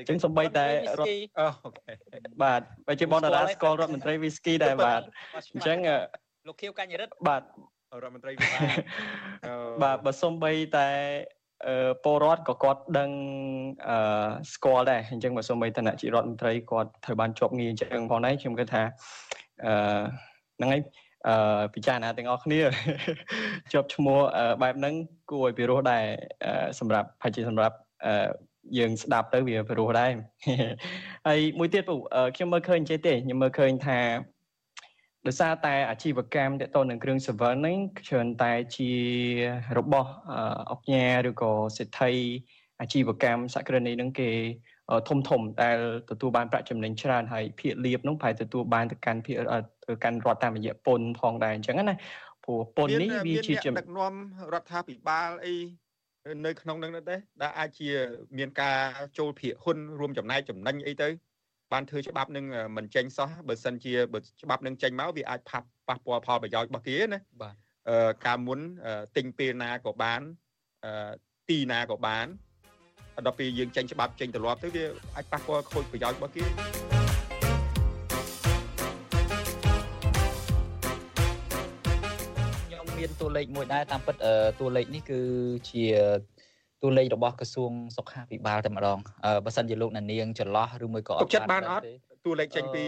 [0.00, 1.92] អញ្ចឹងសំបីតែរដ្ឋអូខេ
[2.42, 5.00] បាទបើជាបងតារាស្គាល់រដ្ឋមន្ត្រី Whisky ដែរបាទ
[5.54, 5.78] អញ្ចឹង
[6.46, 7.42] លោកខៀវកញ្ញរិទ្ធបាទ
[8.02, 8.32] រដ្ឋមន្ត្រី
[9.82, 10.88] បាទបើសំបីតែ
[12.04, 13.10] ពលរដ្ឋក៏គាត់ដឹង
[13.88, 18.82] អឺស្គាល់ដែរអញ្ចឹងបើសូម្បីឋានៈជារដ្ឋមន្ត្រីគាត់ត្រូវបានជាប់ងារអញ្ចឹងផងដែរខ្ញុំគិតថា
[19.64, 19.72] អឺ
[20.56, 20.82] ហ្នឹងហើយ
[21.28, 22.60] អឺពិចារណាទាំងអស់គ្នា
[23.72, 24.18] ជាប់ឈ្មោះ
[24.62, 24.94] បែបហ្នឹង
[25.30, 26.04] គួរឲ្យពិរោះដែរ
[26.78, 28.28] សម្រាប់ផាជាសម្រាប់អឺ
[28.78, 30.12] យើងស្ដាប់ទៅវាពិរោះដែរ
[31.26, 31.94] ហើយមួយទៀតពូ
[32.36, 34.00] ខ្ញុំមើលឃើញចេះទេខ្ញុំមើលឃើញថា
[35.26, 37.76] ដោយសារតែអាជីវកម្មតទៅនឹងគ្រឿង server ហ្នឹង
[38.08, 38.90] ច្រើនតែជា
[39.78, 40.10] របស់
[40.70, 42.12] អង្គការឬក៏សិទ្ធិ
[42.80, 44.30] អាជីវកម្មសក្តិនីហ្នឹងគេ
[45.08, 45.78] ធំធំដែល
[46.10, 49.36] ទទួលបានប្រាក់ចំណេញច្រើនហើយភាគលៀបនោះប្រហែលទទួលបានទៅកាន់ភាគ
[49.88, 51.96] ទៅកាន់រដ្ឋតាមរយៈពន្ធផងដែរអញ្ចឹងណា
[52.44, 54.14] ព្រោះពន្ធនេះវាជាដឹកនាំ
[54.52, 55.56] រដ្ឋាភិបាលអី
[56.46, 57.88] នៅក្នុងនឹងដែរដែលអាចជា
[58.38, 58.78] មានការ
[59.18, 61.08] ចូលភាគហ៊ុនរួមចំណែកចំណេញអីទៅ
[61.72, 62.44] បានធ្វើច្បាប់នឹង
[62.76, 67.54] មិនចេញសោះបើសិនជាបើច្បាប់នឹងចេញមកវាអាចផាត់ប៉ះពាល់ផលប្រយោជន៍របស់គេណាបាទ
[67.88, 68.60] អឺការមុន
[69.16, 70.20] ទិញពេលណាក៏បាន
[70.84, 71.12] អឺ
[71.48, 72.26] ទីណាក៏បាន
[73.24, 74.84] ដល់ពេលយើងចេញច្បាប់ចេញទម្លាប់ទៅវា
[75.16, 76.44] អាចប៉ះពាល់ខូចប្រយោជន៍របស់គេ
[82.66, 84.16] ខ្ញុំមានតួលេខមួយដែរតាមពិត
[84.60, 85.20] តួលេខនេះគឺ
[85.70, 85.84] ជា
[86.82, 88.98] តួលេខរបស់ក្រសួងសុខាភិបាលតែម្ដង
[89.44, 91.84] បើសិនជាលោកណានៀងចន្លោះឬមួយក៏អត់ចិត្តបានអត់
[92.26, 92.84] តួលេខចេញពី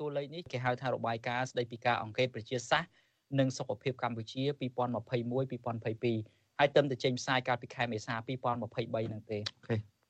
[0.00, 2.90] តួលេខនេះគេហៅថារបាយការណ៍ស្ដីពីការអង្កេតប្រជាសាស្ត្រ
[3.38, 9.38] និងសុខភាពកម្ពុជា2021 2022 ហើយទៅតែចេញផ្សាយកាលពីខែមេសា2023ហ្នឹងទេ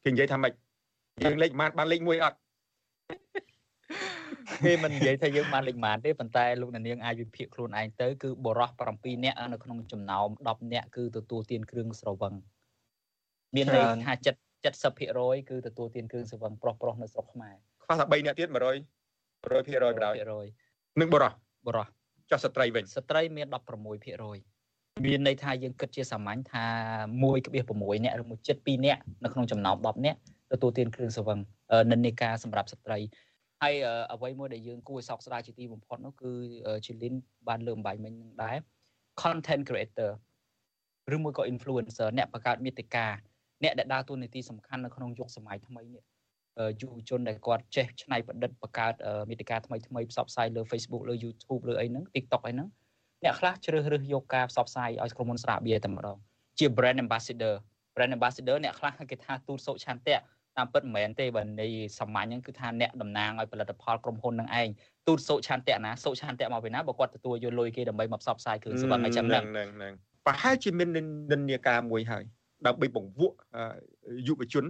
[0.05, 0.53] គេនិយាយថាម៉េច
[1.23, 2.39] យើងលេខម៉ានបានលេខ1អត់
[4.65, 12.35] គេមិននិយាយថាយើងបានលេខម៉ានទេប៉ុន្តែលោកនាងអាចវិភាគខ្លួនឯងទៅគឺបរោះ7នាក់នៅក្នុងចំណោម10នាក់គឺទទួលទានគ្រឿងស្រវឹង
[13.57, 20.47] មានន័យថា70 70%គឺទទួលទានគ្រឿងស្រវឹងប្រុសប្រុសនៅស្រុកខ្មែរខ្វះតែ3នាក់ទៀត100 100%បណ្ដោយ
[21.01, 21.33] នឹងបរោះ
[21.67, 21.87] បរោះ
[22.31, 24.52] ចុះស្ត្រីវិញស្ត្រីមាន16%
[25.05, 26.65] មានន័យថាយើងគិតជាសាមញ្ញថា
[27.33, 30.19] 1.6នាក់ឬមួយ7 2នាក់នៅក្នុងចំណោម10នាក់
[30.53, 31.39] ទទួលទានគ្រឿងស្រវឹង
[31.93, 32.99] និន្នាការសម្រាប់ស្ត្រី
[33.63, 33.75] ហើយ
[34.13, 36.33] អ្វីមួយដែលយើងគួរឲ្យសោកស្ដាយជាទីបំផុតនោះគឺ
[36.87, 37.15] ជីលីន
[37.49, 38.57] បានលើកបំបែកមិញនឹងដែរ
[39.23, 40.11] content creator
[41.15, 43.07] ឬមួយក៏ influencer អ្នកបង្កើតមាតិកា
[43.63, 46.05] អ្នកដែលដើរតួនាទីសំខាន់នៅក្នុងយុគសម័យថ្មីនេះ
[46.81, 48.95] យុវជនដែលគាត់ចេះច្នៃប្រឌិតបង្កើត
[49.31, 52.69] មាតិកាថ្មីថ្មីផ្សព្វផ្សាយលើ Facebook លើ YouTube លើអីហ្នឹង TikTok អីហ្នឹង
[53.25, 56.19] អ្នកខ្លះជ្រើសរើសយកការផ្សព្វផ្សាយឲ្យក្រុមហ៊ុនស្រាបៀរតែម្ដង
[56.59, 57.55] ជា brand ambassador
[57.95, 60.17] brand ambassador អ្នកខ្លះគេថាទូតសុឆន្ទៈ
[60.57, 61.67] តាមពិតមិនមែនទេបើនៃ
[61.99, 64.69] សាមញ្ញហ្នឹងគឺថាអ្នកតំណាងឲ្យផលិតផលក្រុមហ៊ុននឹងឯង
[65.07, 69.45] ទូតសុឆន្ទៈណាសុឆន្ទៈមកពីណាបើគាត់ទទួលយកលុយគេដើម្បីមកផ្សព្វផ្សាយគ្រឿងសង្វឹងអីចឹងហ្នឹង
[70.27, 70.89] ប្រហែលជាមាន
[71.33, 72.25] និន្នាការមួយហើយ
[72.67, 73.37] ដើម្បីបង្វក់
[74.29, 74.65] យុវជន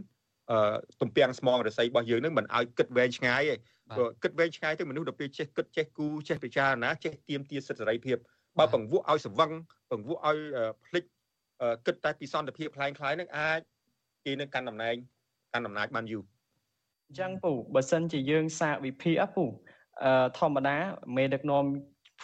[1.01, 3.57] ទំពាំងស្មងរស័យរបស់យើងនឹងមិនឲ្យគិតវែងឆ្ងាយទេ
[3.97, 8.17] ព្រោះគិតវែងឆ្ងាយទៅមនុស្សដល់ពេលចេះគិតចេះគូចេះពិចារណាចេះទៀមទាសិទ្ធិសេរីភាព
[8.60, 9.52] បើបង្វក់ឲ្យស្វឹង
[9.92, 10.38] បង្វក់ឲ្យ
[10.86, 11.04] ភ្លេច
[11.86, 13.60] គិតតែពីសន្តិភាពคล้ายคล้ายនឹងអាច
[14.26, 14.96] គេនឹងកាន់តំណែង
[15.54, 16.24] កាន់អំណាចបានយូរ
[17.08, 19.46] អញ្ចឹងពូបើសិនជាយើងសាកវិភាគពូ
[20.04, 20.78] អឺធម្មតា
[21.18, 21.66] មេដឹកនាំ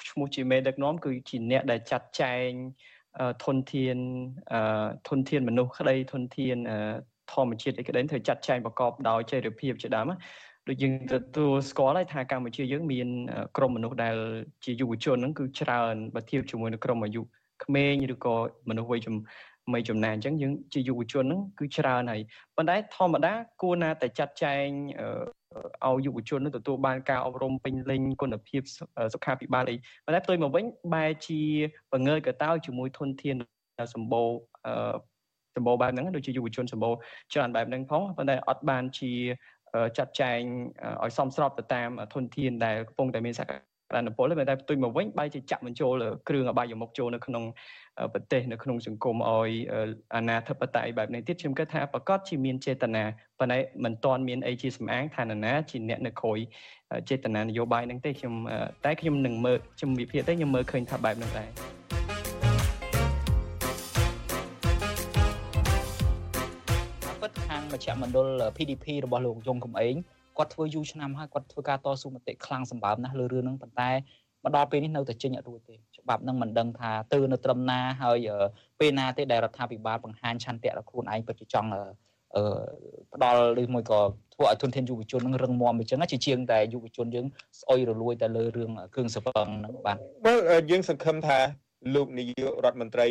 [0.09, 2.49] ឈ្មោះជាមេដឹកនាំគឺជាអ្នកដែលចាត់ចែង
[3.45, 3.97] ធនធាន
[5.09, 6.57] ធនធានមនុស្សក្តីធនធាន
[7.33, 10.11] ធម្មជាតិអីក្តីត្រូវចាត់ចែងប្រកបដោយចីរភាពជាដើម
[10.68, 13.08] ដូចយើងទទួលស្គាល់ហើយថាកម្ពុជាយើងមាន
[13.56, 14.16] ក្រុមមនុស្សដែល
[14.64, 17.22] ជាយុវជនហ្នឹងគឺច្រើនបើធៀបជាមួយនឹងក្រុមអាយុ
[17.64, 18.36] ក្មេងឬក៏
[18.68, 19.14] មនុស្សវ័យចំ
[19.72, 22.20] មីចំណានអញ្ចឹងយើងជាយុវជនហ្នឹងគឺច្រើនហើយ
[22.56, 24.66] ប៉ុន្តែធម្មតាគួរណាតែចាត់ចែង
[25.86, 28.62] ឲ្យយុវជននឹងទទួលបានការអប់រំពេញលេញគុណភាព
[29.14, 30.64] សុខាភិបាលអីប៉ុន្តែផ្ទុយមកវិញ
[30.94, 31.40] បែរជា
[31.92, 33.36] បង្ងើយកតោជាមួយធនធាន
[33.94, 34.28] សម្បូរ
[35.56, 36.94] សម្បូរបែបហ្នឹងដូចជាយុវជនសម្បូរ
[37.32, 39.12] ច្រើនបែបហ្នឹងផងប៉ុន្តែអត់បានជា
[39.98, 40.40] ចាត់ចែង
[41.04, 45.92] ឲ្យសមស្របទៅតាមធនធានដែលកំពុងតែមានសក្តានុពលតែផ្ទុយមកវិញបែរជាចាក់បញ្ចូល
[46.28, 47.44] គ្រឿងអបាយមុខចូលនៅក្នុង
[48.14, 49.50] ប្រទេសនៅក្នុងសង្គមឲ្យ
[50.14, 53.04] អាណាធិបតេយ្យបែបនេះទៀតខ្ញុំគិតថាប្រកាសជាមានចេតនា
[53.38, 56.38] ប៉ុន្តែមិនទាន់មានអីជាសម្អាងថានរណាជាអ្នកនៅក្រោយ
[57.08, 58.34] ចេតនានយោបាយហ្នឹងទេខ្ញុំ
[58.84, 61.48] តែខ្ញុំនឹងមើលខ្ញុំវិភាគទៅខ្ញុំមើលឃើញថាបែបហ្នឹងដែរ
[67.78, 69.94] ពិតខាងមជ្ឈមណ្ឌល PDP របស់លោកយងកំឯង
[70.38, 73.90] គាត់ធ្វើយូរឆ្នាំហើយគាត់ធ្វើការតស៊ូមតិខ្លាំងសម្បើមណាស់លើរឿងហ្នឹងប៉ុន្តែ
[74.44, 78.28] មកដល់ពេលនេះនៅតែចេញអត់រួចទេច្បាប់នឹងមិនដឹងថាទៅនៅត្រឹមណាហើយ
[78.80, 82.42] ពេលណាទេដែលរដ្ឋាភិបាលបង្ហាញឆន្ទៈដល់ខ្លួនឯងពិតជាចង់អឺ
[83.14, 84.00] ផ្ដល់ឬមួយក៏
[84.34, 87.26] ធ្វើឲ្យទុនធានយុវជននឹងរឹងមាំអញ្ចឹងជាជាងតែយុវជនយើង
[87.60, 90.34] ស្អុយរលួយតែលើរឿងគ្រឿងសង្វឹងហ្នឹងបាទបើ
[90.70, 91.38] យើងសង្ឃឹមថា
[91.94, 93.06] លោកនាយករដ្ឋមន្ត្រី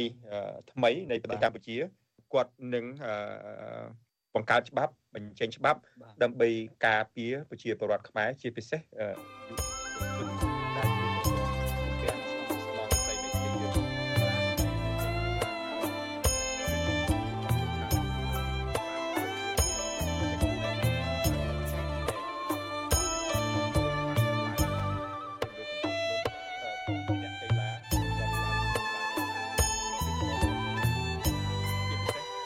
[0.71, 1.75] ថ្មីនៃប្រទេសកម្ពុជា
[2.33, 2.85] គាត់នឹង
[4.37, 5.79] បង្កើតច្បាប់បញ្ចេញច្បាប់
[6.23, 6.49] ដើម្បី
[6.85, 8.81] ការពារប្រជាពលរដ្ឋខ្មែរជាពិសេស